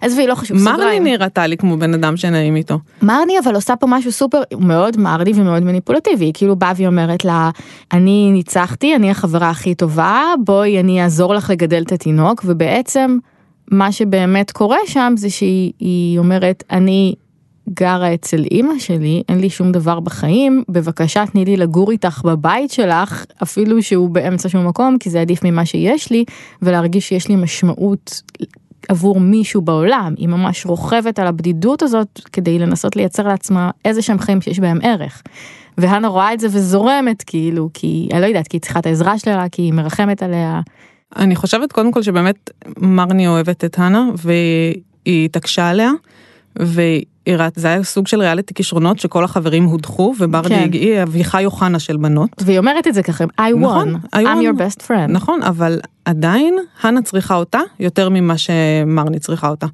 עזבי 0.00 0.26
לא 0.26 0.34
חשוב 0.34 0.56
מרני 0.56 0.76
סוגריים. 0.76 1.04
נראתה 1.04 1.46
לי 1.46 1.56
כמו 1.56 1.76
בן 1.76 1.94
אדם 1.94 2.16
שנעים 2.16 2.56
איתו. 2.56 2.78
מרני 3.02 3.38
אבל 3.44 3.54
עושה 3.54 3.76
פה 3.76 3.86
משהו 3.86 4.12
סופר 4.12 4.42
מאוד 4.58 4.96
מרני 4.96 5.32
ומאוד 5.34 5.62
מניפולטיבי 5.62 6.24
היא 6.24 6.32
כאילו 6.34 6.56
באה 6.56 6.72
והיא 6.76 6.86
אומרת 6.86 7.24
לה 7.24 7.50
אני 7.92 8.30
ניצחתי 8.32 8.96
אני 8.96 9.10
החברה 9.10 9.50
הכי 9.50 9.74
טובה 9.74 10.22
בואי 10.44 10.80
אני 10.80 11.02
אעזור 11.02 11.34
לך 11.34 11.50
לגדל 11.50 11.82
את 11.82 11.92
התינוק 11.92 12.42
ובעצם 12.44 13.18
מה 13.70 13.92
שבאמת 13.92 14.50
קורה 14.50 14.78
שם 14.86 15.14
זה 15.16 15.30
שהיא 15.30 15.72
היא 15.80 16.18
אומרת 16.18 16.64
אני 16.70 17.14
גרה 17.74 18.14
אצל 18.14 18.44
אימא 18.50 18.78
שלי 18.78 19.22
אין 19.28 19.40
לי 19.40 19.50
שום 19.50 19.72
דבר 19.72 20.00
בחיים 20.00 20.64
בבקשה 20.68 21.24
תני 21.26 21.44
לי 21.44 21.56
לגור 21.56 21.90
איתך 21.90 22.22
בבית 22.24 22.70
שלך 22.70 23.24
אפילו 23.42 23.82
שהוא 23.82 24.10
באמצע 24.10 24.48
שום 24.48 24.66
מקום 24.66 24.96
כי 25.00 25.10
זה 25.10 25.20
עדיף 25.20 25.44
ממה 25.44 25.66
שיש 25.66 26.10
לי 26.10 26.24
ולהרגיש 26.62 27.08
שיש 27.08 27.28
לי 27.28 27.36
משמעות 27.36 28.22
עבור 28.88 29.20
מישהו 29.20 29.60
בעולם 29.60 30.14
היא 30.16 30.28
ממש 30.28 30.66
רוכבת 30.66 31.18
על 31.18 31.26
הבדידות 31.26 31.82
הזאת 31.82 32.20
כדי 32.32 32.58
לנסות 32.58 32.96
לייצר 32.96 33.28
לעצמה 33.28 33.70
איזה 33.84 34.02
שהם 34.02 34.18
חיים 34.18 34.40
שיש 34.40 34.60
בהם 34.60 34.78
ערך. 34.82 35.22
והנה 35.78 36.08
רואה 36.08 36.34
את 36.34 36.40
זה 36.40 36.46
וזורמת 36.50 37.22
כאילו 37.22 37.70
כי 37.74 38.08
אני 38.12 38.20
לא 38.20 38.26
יודעת 38.26 38.48
כי 38.48 38.56
היא 38.56 38.60
צריכה 38.60 38.78
את 38.78 38.86
העזרה 38.86 39.18
שלה 39.18 39.48
כי 39.52 39.62
היא 39.62 39.72
מרחמת 39.72 40.22
עליה. 40.22 40.60
אני 41.16 41.36
חושבת 41.36 41.72
קודם 41.72 41.92
כל 41.92 42.02
שבאמת 42.02 42.50
מרני 42.78 43.28
אוהבת 43.28 43.64
את 43.64 43.78
הנה 43.78 44.04
והיא 44.16 45.24
התעקשה 45.24 45.70
עליה. 45.70 45.90
זה 47.56 47.68
היה 47.68 47.82
סוג 47.82 48.06
של 48.06 48.20
ריאליטי 48.20 48.54
כישרונות 48.54 48.98
שכל 48.98 49.24
החברים 49.24 49.64
הודחו 49.64 50.14
ומרני 50.18 50.48
כן. 50.48 50.72
היא 50.72 51.02
אביחי 51.02 51.44
אוחנה 51.44 51.78
של 51.78 51.96
בנות. 51.96 52.30
והיא 52.40 52.58
אומרת 52.58 52.86
את 52.86 52.94
זה 52.94 53.02
ככה 53.02 53.24
I 53.24 53.54
נכון, 53.60 53.94
won 53.94 53.98
I 54.16 54.18
I'm 54.18 54.22
won. 54.22 54.42
your 54.42 54.58
best 54.58 54.82
friend. 54.86 55.08
נכון 55.08 55.42
אבל 55.42 55.80
עדיין 56.04 56.54
הנה 56.82 57.02
צריכה 57.02 57.34
אותה 57.34 57.60
יותר 57.80 58.08
ממה 58.08 58.34
שמרני 58.38 59.18
צריכה 59.18 59.48
אותה. 59.48 59.66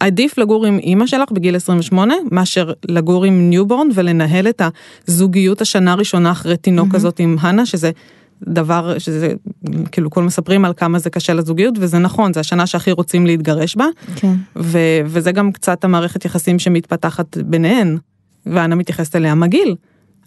עדיף 0.00 0.38
לגור 0.38 0.66
עם 0.66 0.78
אימא 0.78 1.06
שלך 1.06 1.32
בגיל 1.32 1.56
28 1.56 2.14
מאשר 2.30 2.72
לגור 2.88 3.24
עם 3.24 3.50
newborn 3.50 3.88
ולנהל 3.94 4.48
את 4.48 4.62
הזוגיות 5.08 5.60
השנה 5.60 5.92
הראשונה 5.92 6.30
אחרי 6.30 6.56
תינוק 6.56 6.88
כזאת 6.92 7.18
עם 7.20 7.36
הנה 7.40 7.66
שזה 7.66 7.90
דבר 8.48 8.98
שזה 8.98 9.34
כאילו 9.92 10.10
כל 10.10 10.22
מספרים 10.22 10.64
על 10.64 10.72
כמה 10.76 10.98
זה 10.98 11.10
קשה 11.10 11.34
לזוגיות 11.34 11.74
וזה 11.78 11.98
נכון 11.98 12.32
זה 12.32 12.40
השנה 12.40 12.66
שהכי 12.66 12.92
רוצים 12.92 13.26
להתגרש 13.26 13.76
בה 13.76 13.84
כן. 14.16 14.34
ו- 14.56 14.78
וזה 15.04 15.32
גם 15.32 15.52
קצת 15.52 15.84
המערכת 15.84 16.24
יחסים 16.24 16.58
שמתפתחת 16.58 17.36
ביניהן 17.36 17.96
ואנה 18.46 18.74
מתייחסת 18.74 19.16
אליה 19.16 19.34
מגעיל. 19.34 19.74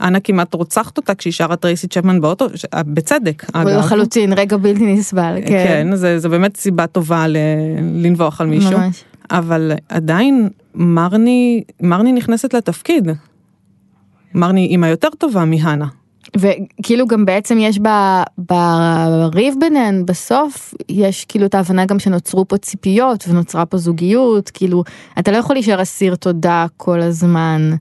אנה 0.01 0.19
כמעט 0.19 0.53
רוצחת 0.53 0.97
אותה 0.97 1.15
כשהיא 1.15 1.33
שרה 1.33 1.55
טרייסי 1.55 1.87
צ'פמן 1.87 2.21
באוטו 2.21 2.47
ש- 2.55 2.65
בצדק 2.75 3.43
אגב. 3.53 3.67
לחלוטין 3.67 4.33
רגע 4.33 4.57
בלתי 4.57 4.93
נסבל. 4.93 5.35
כן. 5.41 5.47
כן, 5.47 5.95
זה, 5.95 6.19
זה 6.19 6.29
באמת 6.29 6.57
סיבה 6.57 6.87
טובה 6.87 7.27
ל- 7.27 7.37
לנבוח 8.03 8.41
על 8.41 8.47
מישהו, 8.47 8.71
ממש. 8.79 9.03
אבל 9.31 9.71
עדיין 9.89 10.49
מרני, 10.75 11.63
מרני 11.81 12.11
נכנסת 12.11 12.53
לתפקיד. 12.53 13.07
מרני 14.33 14.65
אימא 14.67 14.85
יותר 14.85 15.09
טובה 15.17 15.45
מהנה. 15.45 15.87
וכאילו 16.37 17.07
גם 17.07 17.25
בעצם 17.25 17.57
יש 17.59 17.79
ב- 17.81 18.23
בריב 18.37 19.55
ביניהן 19.59 20.05
בסוף 20.05 20.73
יש 20.89 21.25
כאילו 21.25 21.45
את 21.45 21.55
ההבנה 21.55 21.85
גם 21.85 21.99
שנוצרו 21.99 22.47
פה 22.47 22.57
ציפיות 22.57 23.23
ונוצרה 23.27 23.65
פה 23.65 23.77
זוגיות 23.77 24.49
כאילו 24.49 24.83
אתה 25.19 25.31
לא 25.31 25.37
יכול 25.37 25.55
להישאר 25.55 25.81
אסיר 25.81 26.15
תודה 26.15 26.65
כל 26.77 27.01
הזמן 27.01 27.71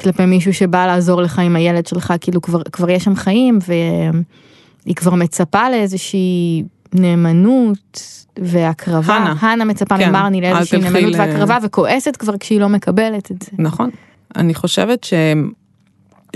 כלפי 0.00 0.26
מישהו 0.26 0.54
שבא 0.54 0.86
לעזור 0.86 1.22
לך 1.22 1.38
עם 1.38 1.56
הילד 1.56 1.86
שלך 1.86 2.14
כאילו 2.20 2.42
כבר 2.42 2.62
כבר 2.72 2.90
יש 2.90 3.04
שם 3.04 3.14
חיים 3.14 3.58
והיא 3.66 4.96
כבר 4.96 5.14
מצפה 5.14 5.70
לאיזושהי 5.70 6.62
נאמנות 6.94 8.00
והקרבה 8.38 9.14
הנה. 9.14 9.34
הנה 9.40 9.64
מצפה 9.64 9.98
כן, 9.98 10.08
ממרני 10.10 10.40
לאיזושהי 10.40 10.80
נאמנות 10.80 11.14
ל- 11.14 11.18
והקרבה 11.18 11.58
וכועסת 11.62 12.16
כבר 12.16 12.38
כשהיא 12.38 12.60
לא 12.60 12.68
מקבלת 12.68 13.30
את 13.30 13.42
זה. 13.42 13.50
נכון. 13.58 13.90
אני 14.36 14.54
חושבת 14.54 15.04
ש... 15.04 15.12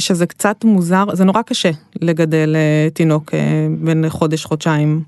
שזה 0.01 0.27
קצת 0.27 0.65
מוזר, 0.65 1.05
זה 1.13 1.25
נורא 1.25 1.43
קשה 1.43 1.71
לגדל 2.03 2.57
אה, 2.57 2.91
תינוק 2.91 3.35
אה, 3.35 3.67
בן 3.79 4.09
חודש, 4.09 4.45
חודשיים, 4.45 5.03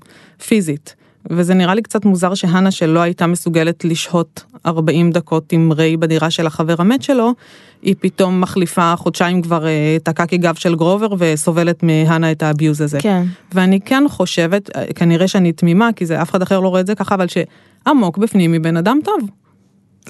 פיזית. 0.47 0.95
וזה 1.29 1.53
נראה 1.53 1.75
לי 1.75 1.81
קצת 1.81 2.05
מוזר 2.05 2.33
שהנה 2.33 2.71
שלא 2.71 2.99
הייתה 2.99 3.27
מסוגלת 3.27 3.85
לשהות 3.85 4.43
40 4.65 5.11
דקות 5.11 5.51
עם 5.51 5.71
ריי 5.71 5.97
בדירה 5.97 6.29
של 6.29 6.47
החבר 6.47 6.75
המת 6.77 7.03
שלו, 7.03 7.33
היא 7.81 7.95
פתאום 7.99 8.41
מחליפה 8.41 8.95
חודשיים 8.95 9.41
כבר 9.41 9.67
אה, 9.67 9.95
את 9.95 10.07
הקקי 10.07 10.37
גב 10.37 10.55
של 10.55 10.75
גרובר 10.75 11.15
וסובלת 11.17 11.83
מהנה 11.83 12.31
את 12.31 12.43
האביוז 12.43 12.81
הזה. 12.81 12.97
כן. 13.01 13.23
ואני 13.53 13.81
כן 13.81 14.03
חושבת, 14.09 14.75
אה, 14.75 14.85
כנראה 14.95 15.27
שאני 15.27 15.51
תמימה, 15.51 15.89
כי 15.95 16.05
זה 16.05 16.21
אף 16.21 16.29
אחד 16.29 16.41
אחר 16.41 16.59
לא 16.59 16.67
רואה 16.67 16.81
את 16.81 16.87
זה 16.87 16.95
ככה, 16.95 17.15
אבל 17.15 17.25
שעמוק 17.27 18.17
בפנים 18.17 18.53
היא 18.53 18.61
בן 18.61 18.77
אדם 18.77 18.99
טוב. 19.03 19.29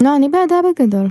לא 0.00 0.16
אני 0.16 0.28
בעדה 0.28 0.54
בגדול. 0.70 1.08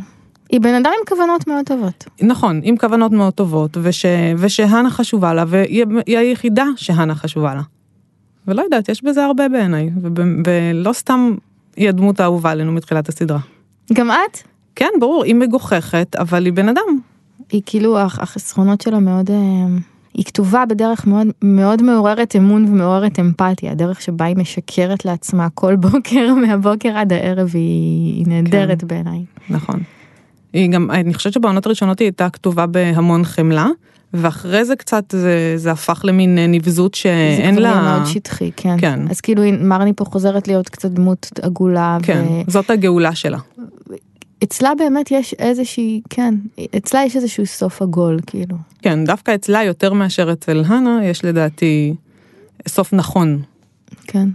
היא 0.53 0.61
בן 0.61 0.73
אדם 0.75 0.91
עם 0.99 1.15
כוונות 1.15 1.47
מאוד 1.47 1.65
טובות. 1.65 2.05
נכון, 2.21 2.59
עם 2.63 2.77
כוונות 2.77 3.11
מאוד 3.11 3.33
טובות, 3.33 3.77
וש, 3.81 4.05
ושהנה 4.37 4.89
חשובה 4.89 5.33
לה, 5.33 5.43
והיא 5.47 5.85
היא 6.05 6.17
היחידה 6.17 6.65
שהנה 6.75 7.15
חשובה 7.15 7.55
לה. 7.55 7.61
ולא 8.47 8.61
יודעת, 8.61 8.89
יש 8.89 9.03
בזה 9.03 9.25
הרבה 9.25 9.49
בעיניי, 9.49 9.89
וב- 10.01 10.19
ולא 10.47 10.93
סתם 10.93 11.31
היא 11.75 11.89
הדמות 11.89 12.19
האהובה 12.19 12.51
עלינו 12.51 12.71
מתחילת 12.71 13.09
הסדרה. 13.09 13.39
גם 13.93 14.11
את? 14.11 14.37
כן, 14.75 14.89
ברור, 14.99 15.23
היא 15.23 15.35
מגוחכת, 15.35 16.15
אבל 16.15 16.45
היא 16.45 16.53
בן 16.53 16.69
אדם. 16.69 16.99
היא 17.51 17.61
כאילו 17.65 17.99
הח- 17.99 18.19
החסרונות 18.19 18.81
שלה 18.81 18.99
מאוד 18.99 19.29
אה, 19.31 19.35
היא 20.13 20.25
כתובה 20.25 20.65
בדרך 20.65 21.07
מאוד 21.07 21.27
מאוד 21.43 21.81
מעוררת 21.81 22.35
אמון 22.35 22.65
ומעוררת 22.65 23.19
אמפתיה 23.19 23.71
הדרך 23.71 24.01
שבה 24.01 24.25
היא 24.25 24.35
משקרת 24.37 25.05
לעצמה 25.05 25.47
כל 25.53 25.75
בוקר 25.75 26.33
מהבוקר 26.47 26.97
עד 26.97 27.13
הערב 27.13 27.49
היא, 27.53 28.15
היא 28.15 28.27
נהדרת 28.27 28.81
כן. 28.81 28.87
בעיניי. 28.87 29.25
נכון. 29.49 29.79
היא 30.53 30.71
גם, 30.71 30.91
אני 30.91 31.13
חושבת 31.13 31.33
שבעונות 31.33 31.65
הראשונות 31.65 31.99
היא 31.99 32.05
הייתה 32.05 32.29
כתובה 32.29 32.65
בהמון 32.65 33.23
חמלה, 33.23 33.67
ואחרי 34.13 34.65
זה 34.65 34.75
קצת 34.75 35.03
זה, 35.11 35.53
זה 35.55 35.71
הפך 35.71 36.01
למין 36.03 36.37
אה, 36.37 36.47
נבזות 36.47 36.93
זה 36.93 36.99
שאין 36.99 37.55
לה... 37.55 37.69
נהיה 37.69 37.81
מאוד 37.81 38.07
שטחי 38.07 38.51
כן. 38.55 38.75
כן. 38.79 38.99
אז 39.09 39.21
כאילו 39.21 39.43
מרני 39.59 39.93
פה 39.93 40.05
חוזרת 40.05 40.47
להיות 40.47 40.69
קצת 40.69 40.91
דמות 40.91 41.31
עגולה. 41.41 41.97
כן, 42.03 42.25
זאת 42.47 42.69
הגאולה 42.69 43.15
שלה. 43.15 43.37
ואצלה 44.41 44.71
באמת 44.77 45.11
יש 45.11 45.35
איזושהי 45.39 46.01
כן 46.09 46.35
אצלה 46.77 47.03
יש 47.05 47.15
איזשהו 47.15 47.45
סוף 47.45 47.81
עגול 47.81 48.19
כאילו. 48.25 48.55
כן, 48.81 49.05
דווקא 49.05 49.35
אצלה 49.35 49.63
יותר 49.63 49.93
מאשר 49.93 50.31
אצל 50.33 50.63
הנה, 50.67 50.99
יש 51.03 51.25
לדעתי 51.25 51.95
סוף 52.67 52.93
נכון. 52.93 53.41
כן. 54.07 54.29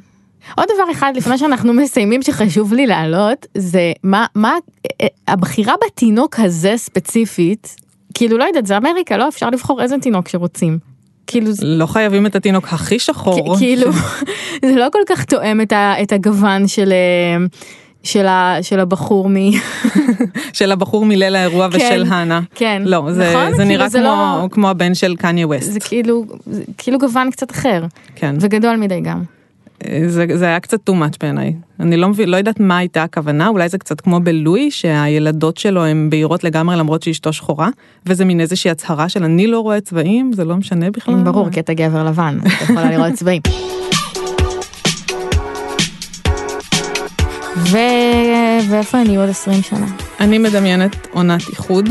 עוד 0.57 0.67
דבר 0.75 0.93
אחד 0.93 1.13
לפני 1.17 1.39
שאנחנו 1.39 1.73
מסיימים 1.73 2.23
שחשוב 2.23 2.73
לי 2.75 2.87
להעלות 2.87 3.47
זה 3.55 3.93
מה 4.05 4.27
מה 4.35 4.55
אה, 5.03 5.07
הבחירה 5.29 5.75
בתינוק 5.87 6.41
הזה 6.41 6.73
ספציפית 6.77 7.77
כאילו 8.15 8.39
לא 8.39 8.45
יודעת 8.45 8.67
זה 8.67 8.77
אמריקה 8.77 9.17
לא 9.17 9.29
אפשר 9.29 9.51
לבחור 9.51 9.83
איזה 9.83 9.97
תינוק 10.01 10.29
שרוצים. 10.29 10.79
כאילו 11.27 11.53
זה- 11.53 11.67
לא 11.67 11.87
חייבים 11.87 12.27
את 12.27 12.37
התינוק 12.37 12.65
הכי 12.73 12.99
שחור. 12.99 13.57
כאילו 13.59 13.93
זה 14.69 14.75
לא 14.77 14.87
כל 14.93 14.99
כך 15.09 15.25
תואם 15.25 15.61
את, 15.61 15.73
ה, 15.73 15.95
את 16.03 16.13
הגוון 16.13 16.69
של 16.69 16.93
אה, 16.93 17.47
של, 18.03 18.27
ה, 18.27 18.57
של 18.63 18.81
הבחור 18.81 19.29
מ... 19.29 19.35
של 20.53 20.73
הבחור 20.73 21.05
מליל 21.07 21.37
האירוע 21.37 21.69
כן, 21.71 21.77
ושל 21.77 22.05
הנה. 22.13 22.41
כן, 22.55 22.83
לא, 22.87 23.03
זה, 23.13 23.31
נכון? 23.31 23.51
זה 23.51 23.57
כאילו 23.57 23.69
נראה 23.69 23.89
זה 23.89 23.99
כמו, 23.99 24.07
לא- 24.43 24.49
כמו 24.51 24.69
הבן 24.71 24.95
של 24.95 25.17
קניה 25.17 25.47
ווסט. 25.47 25.63
זה 25.73 25.81
כאילו 25.81 26.25
זה 26.47 26.63
כאילו 26.79 26.99
גוון 26.99 27.31
קצת 27.31 27.51
אחר 27.51 27.85
כן. 28.17 28.37
וגדול 28.41 28.77
מדי 28.77 29.01
גם. 29.01 29.23
זה, 30.07 30.27
זה 30.35 30.45
היה 30.45 30.61
קצת 30.61 30.91
too 30.91 30.93
much 30.93 31.17
בעיניי. 31.21 31.55
אני 31.81 31.97
לא, 31.97 32.09
לא 32.27 32.37
יודעת 32.37 32.61
מה 32.61 32.79
הייתה 32.79 33.03
הכוונה, 33.03 33.49
אולי 33.49 33.69
זה 33.69 33.79
קצת 33.79 34.01
כמו 34.01 34.21
בלואי, 34.21 34.71
שהילדות 34.71 35.57
שלו 35.57 35.85
הן 35.85 36.11
בהירות 36.11 36.45
לגמרי 36.45 36.77
למרות 36.77 37.03
שאשתו 37.03 37.33
שחורה, 37.33 37.69
וזה 38.07 38.25
מין 38.25 38.41
איזושהי 38.41 38.71
הצהרה 38.71 39.09
של 39.09 39.25
אני 39.25 39.47
לא 39.47 39.61
רואה 39.61 39.81
צבעים, 39.81 40.33
זה 40.33 40.45
לא 40.45 40.57
משנה 40.57 40.91
בכלל. 40.91 41.15
ברור 41.15 41.51
כי 41.51 41.61
אתה 41.61 41.75
גבר 41.75 42.05
לבן 42.05 42.39
אתה 42.43 42.65
יכולה 42.65 42.91
לראות 42.91 43.13
צבעים. 43.13 43.43
ו... 47.57 47.79
ואיפה 48.71 49.01
אני 49.01 49.17
עוד 49.17 49.29
20 49.29 49.63
שנה? 49.63 49.87
אני 50.21 50.39
מדמיינת 50.39 51.07
עונת 51.11 51.49
איחוד, 51.49 51.89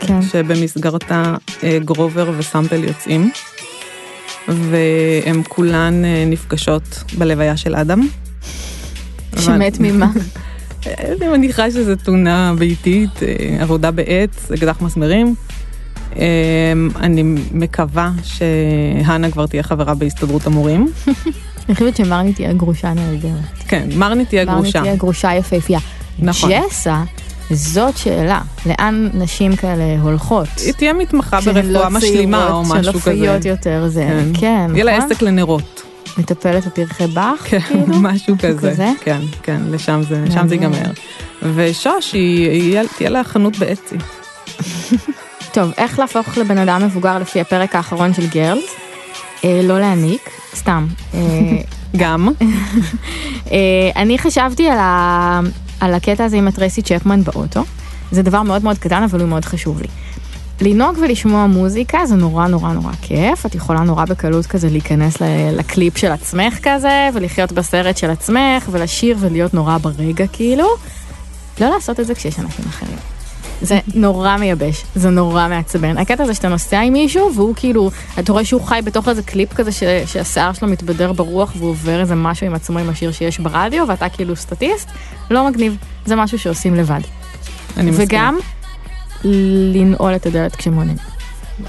כן. 0.00 0.22
שבמסגרתה 0.22 1.34
אה, 1.62 1.78
גרובר 1.84 2.30
וסמפל 2.38 2.84
יוצאים, 2.84 3.30
והם 4.48 5.42
כולן 5.48 6.04
אה, 6.04 6.24
נפגשות 6.26 7.04
בלוויה 7.18 7.56
של 7.56 7.74
אדם. 7.74 8.08
שמת 9.38 9.80
ממה? 9.80 10.10
אני 10.86 11.28
מניחה 11.28 11.70
שזה 11.70 11.96
תאונה 11.96 12.54
ביתית, 12.58 13.22
אה, 13.22 13.56
עבודה 13.60 13.90
בעץ, 13.90 14.50
אקדח 14.54 14.80
מסמרים. 14.80 15.34
אה, 16.16 16.72
אני 17.00 17.22
מקווה 17.52 18.10
שהנה 18.22 19.30
כבר 19.30 19.46
תהיה 19.46 19.62
חברה 19.62 19.94
בהסתדרות 19.94 20.46
המורים. 20.46 20.86
אני 21.68 21.74
חושבת 21.74 21.96
שמרני 21.96 22.32
תהיה 22.32 22.52
גרושה 22.52 22.92
נהדרת. 22.94 23.58
כן, 23.68 23.88
מרני 23.96 24.24
תהיה 24.24 24.44
מרני 24.44 24.60
גרושה. 24.60 24.80
תהיה 24.80 24.96
גרושה 24.96 25.34
יפהפייה. 25.34 25.78
נכון. 26.18 26.50
ג'סה, 26.50 27.02
זאת 27.50 27.96
שאלה. 27.96 28.40
לאן 28.66 29.08
נשים 29.14 29.56
כאלה 29.56 29.84
הולכות? 30.02 30.48
היא 30.64 30.72
תהיה 30.72 30.92
מתמחה 30.92 31.40
כשהן 31.40 31.54
ברפואה 31.54 31.72
לא 31.72 31.90
משלימה 31.90 32.48
או 32.48 32.62
צעירות, 32.64 32.78
משהו 32.78 32.92
שהן 32.92 33.00
כזה. 33.00 33.12
לא 33.14 33.16
פיות 33.32 33.44
יותר, 33.44 33.84
זה, 33.88 34.06
כן. 34.08 34.40
כן, 34.40 34.66
יהיה 34.74 34.84
לה 34.84 34.98
נכון? 34.98 35.12
עסק 35.12 35.22
לנרות. 35.22 35.82
מטפלת 36.18 36.66
בפרחי 36.66 37.06
באך, 37.06 37.40
כן, 37.44 37.60
כאילו? 37.60 37.84
משהו 37.88 38.36
כזה. 38.38 38.70
כזה? 38.70 38.90
כן, 39.04 39.20
כן, 39.42 39.60
לשם 39.70 40.00
זה, 40.08 40.24
שם 40.34 40.48
זה. 40.48 40.54
ייגמר. 40.54 40.78
ושוש, 41.54 42.12
היא- 42.12 42.48
היא- 42.50 42.80
תהיה 42.96 43.10
לה 43.10 43.24
חנות 43.24 43.58
באצי. 43.58 43.96
טוב, 45.54 45.70
איך 45.78 45.98
להפוך 45.98 46.38
לבן 46.38 46.58
אדם 46.58 46.82
מבוגר 46.84 47.18
לפי 47.18 47.40
הפרק 47.40 47.74
האחרון 47.74 48.14
של 48.14 48.26
גרלס? 48.26 48.64
אה, 49.44 49.60
לא 49.64 49.80
להניק, 49.80 50.30
סתם. 50.54 50.86
אה, 51.14 51.20
גם. 51.96 52.28
אה, 53.52 53.56
אני 53.96 54.18
חשבתי 54.18 54.68
על, 54.68 54.78
ה... 54.78 55.40
על 55.80 55.94
הקטע 55.94 56.24
הזה 56.24 56.36
עם 56.36 56.48
הטרייסי 56.48 56.82
צ'פמן 56.82 57.22
באוטו. 57.22 57.64
זה 58.10 58.22
דבר 58.22 58.42
מאוד 58.42 58.64
מאוד 58.64 58.78
קטן, 58.78 59.02
אבל 59.02 59.20
הוא 59.20 59.28
מאוד 59.28 59.44
חשוב 59.44 59.80
לי. 59.80 59.88
לנהוג 60.60 60.98
ולשמוע 60.98 61.46
מוזיקה 61.46 62.06
זה 62.06 62.14
נורא 62.14 62.46
נורא 62.46 62.72
נורא 62.72 62.92
כיף, 63.02 63.46
את 63.46 63.54
יכולה 63.54 63.80
נורא 63.80 64.04
בקלות 64.04 64.46
כזה 64.46 64.68
להיכנס 64.68 65.16
לקליפ 65.52 65.98
של 65.98 66.12
עצמך 66.12 66.58
כזה, 66.62 67.08
ולחיות 67.14 67.52
בסרט 67.52 67.96
של 67.96 68.10
עצמך, 68.10 68.68
ולשיר 68.70 69.16
ולהיות 69.20 69.54
נורא 69.54 69.78
ברגע 69.78 70.26
כאילו. 70.26 70.66
לא 71.60 71.70
לעשות 71.70 72.00
את 72.00 72.06
זה 72.06 72.14
כשיש 72.14 72.38
אנשים 72.38 72.64
אחרים. 72.68 73.15
זה 73.62 73.78
נורא 73.94 74.36
מייבש, 74.36 74.84
זה 74.94 75.10
נורא 75.10 75.48
מעצבן. 75.48 75.98
הקטע 75.98 76.22
הזה 76.22 76.34
שאתה 76.34 76.48
נוסע 76.48 76.80
עם 76.80 76.92
מישהו 76.92 77.34
והוא 77.34 77.54
כאילו, 77.56 77.90
אתה 78.18 78.32
רואה 78.32 78.44
שהוא 78.44 78.62
חי 78.62 78.80
בתוך 78.84 79.08
איזה 79.08 79.22
קליפ 79.22 79.54
כזה 79.54 79.72
ש, 79.72 79.82
שהשיער 80.06 80.52
שלו 80.52 80.68
מתבדר 80.68 81.12
ברוח 81.12 81.52
והוא 81.56 81.70
עובר 81.70 82.00
איזה 82.00 82.14
משהו 82.14 82.46
עם 82.46 82.54
עצמו 82.54 82.78
עם 82.78 82.88
השיר 82.88 83.12
שיש 83.12 83.38
ברדיו 83.38 83.84
ואתה 83.88 84.08
כאילו 84.08 84.36
סטטיסט, 84.36 84.88
לא 85.30 85.48
מגניב, 85.48 85.76
זה 86.06 86.16
משהו 86.16 86.38
שעושים 86.38 86.74
לבד. 86.74 87.00
אני 87.76 87.90
מסכימה. 87.90 88.06
וגם 88.06 88.38
לנעול 89.24 90.16
את 90.16 90.26
הדלת 90.26 90.56
כשמעוניינים. 90.56 91.04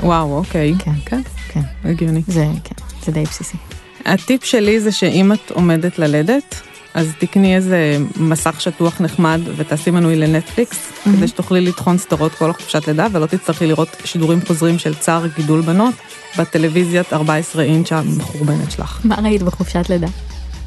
וואו, 0.04 0.38
אוקיי. 0.38 0.74
כן, 0.80 0.92
כן, 1.06 1.22
כן, 1.48 1.62
הגיוני. 1.84 2.22
זה, 2.28 2.48
כן, 2.64 2.76
זה 3.06 3.12
די 3.12 3.24
בסיסי. 3.24 3.58
הטיפ 4.06 4.44
שלי 4.44 4.80
זה 4.80 4.92
שאם 4.92 5.34
את 5.34 5.52
עומדת 5.52 6.00
ללדת, 6.00 6.62
אז 6.94 7.12
תקני 7.20 7.56
איזה 7.56 7.98
מסך 8.16 8.62
שטוח 8.62 9.02
נחמד 9.02 9.42
ותעשי 9.56 9.92
מנוי 9.92 10.16
לנטפליקס, 10.16 10.92
כדי 11.04 11.28
שתוכלי 11.28 11.62
לטחון 11.62 11.98
סדרות 11.98 12.36
כל 12.36 12.50
החופשת 12.50 12.88
לידה 12.88 13.08
ולא 13.12 13.26
תצטרכי 13.26 13.68
לראות 13.68 13.96
שידורים 14.06 14.40
חוזרים 14.48 14.80
של 14.80 14.96
צער 14.96 15.28
גידול 15.28 15.62
בנות 15.62 15.96
בטלוויזיית 16.38 17.14
14 17.14 17.64
אינץ' 17.64 17.92
המחורבנת 17.92 18.72
שלך. 18.72 19.00
מה 19.04 19.16
ראית 19.24 19.44
בחופשת 19.44 19.90
לידה? 19.90 20.08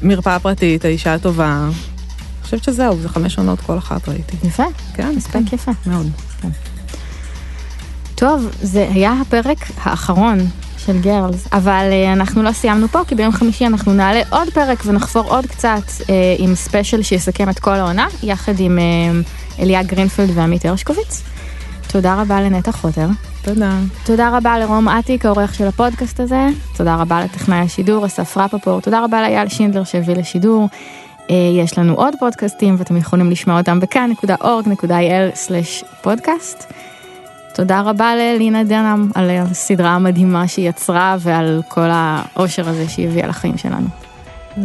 מרפאה 0.01 0.39
פרטית, 0.39 0.85
האישה 0.85 1.13
הטובה. 1.13 1.65
אני 1.65 2.43
חושבת 2.43 2.63
שזהו, 2.63 2.97
זה 3.01 3.09
חמש 3.09 3.37
עונות 3.37 3.59
כל 3.61 3.77
אחת 3.77 4.09
ראיתי. 4.09 4.47
יפה, 4.47 4.63
כן, 4.93 5.15
מספק 5.15 5.53
יפה. 5.53 5.71
מאוד. 5.85 6.07
טוב, 8.15 8.49
זה 8.61 8.87
היה 8.93 9.13
הפרק 9.21 9.57
האחרון 9.77 10.39
של 10.85 10.99
Girls, 10.99 11.47
אבל 11.53 11.89
uh, 11.91 12.13
אנחנו 12.13 12.43
לא 12.43 12.51
סיימנו 12.51 12.87
פה, 12.87 12.99
כי 13.07 13.15
ביום 13.15 13.31
חמישי 13.31 13.65
אנחנו 13.65 13.93
נעלה 13.93 14.21
עוד 14.29 14.49
פרק 14.49 14.83
ונחפור 14.85 15.23
עוד 15.23 15.45
קצת 15.45 15.81
uh, 15.99 16.03
עם 16.37 16.55
special 16.55 17.01
שיסכם 17.01 17.49
את 17.49 17.59
כל 17.59 17.73
העונה, 17.73 18.07
יחד 18.23 18.59
עם 18.59 18.79
uh, 18.79 18.81
אליה 19.61 19.83
גרינפלד 19.83 20.29
ועמית 20.33 20.65
הרשקוביץ. 20.65 21.23
תודה 21.91 22.21
רבה 22.21 22.41
לנטע 22.41 22.71
חוטר. 22.71 23.07
תודה. 23.41 23.71
תודה 24.05 24.37
רבה 24.37 24.59
לרום 24.59 24.87
אטיק, 24.87 25.25
העורך 25.25 25.53
של 25.53 25.67
הפודקאסט 25.67 26.19
הזה. 26.19 26.47
תודה 26.77 26.95
רבה 26.95 27.23
לטכנאי 27.23 27.59
השידור, 27.59 28.05
אסף 28.05 28.37
רפפורט. 28.37 28.83
תודה 28.83 29.03
רבה 29.03 29.21
לאייל 29.21 29.47
שינדלר 29.47 29.83
שהביא 29.83 30.15
לשידור. 30.15 30.67
אה, 31.29 31.35
יש 31.63 31.77
לנו 31.77 31.93
עוד 31.93 32.13
פודקאסטים 32.19 32.75
ואתם 32.77 32.97
יכולים 32.97 33.31
לשמוע 33.31 33.57
אותם 33.57 33.79
בכאן.org.il/פודקאסט. 33.79 36.73
תודה 37.55 37.81
רבה 37.81 38.15
ללינה 38.15 38.63
דנאם 38.63 39.09
על 39.15 39.29
הסדרה 39.29 39.89
המדהימה 39.89 40.47
שהיא 40.47 40.69
יצרה 40.69 41.15
ועל 41.19 41.61
כל 41.67 41.89
האושר 41.91 42.69
הזה 42.69 42.89
שהיא 42.89 43.07
הביאה 43.07 43.27
לחיים 43.27 43.57
שלנו. 43.57 43.87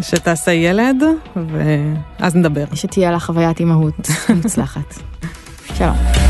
שתעשה 0.00 0.52
ילד, 0.52 1.02
ואז 1.36 2.36
נדבר. 2.36 2.64
שתהיה 2.74 3.10
לה 3.10 3.20
חוויית 3.20 3.60
אימהות 3.60 4.08
מוצלחת. 4.42 4.94
שלום. 5.78 6.25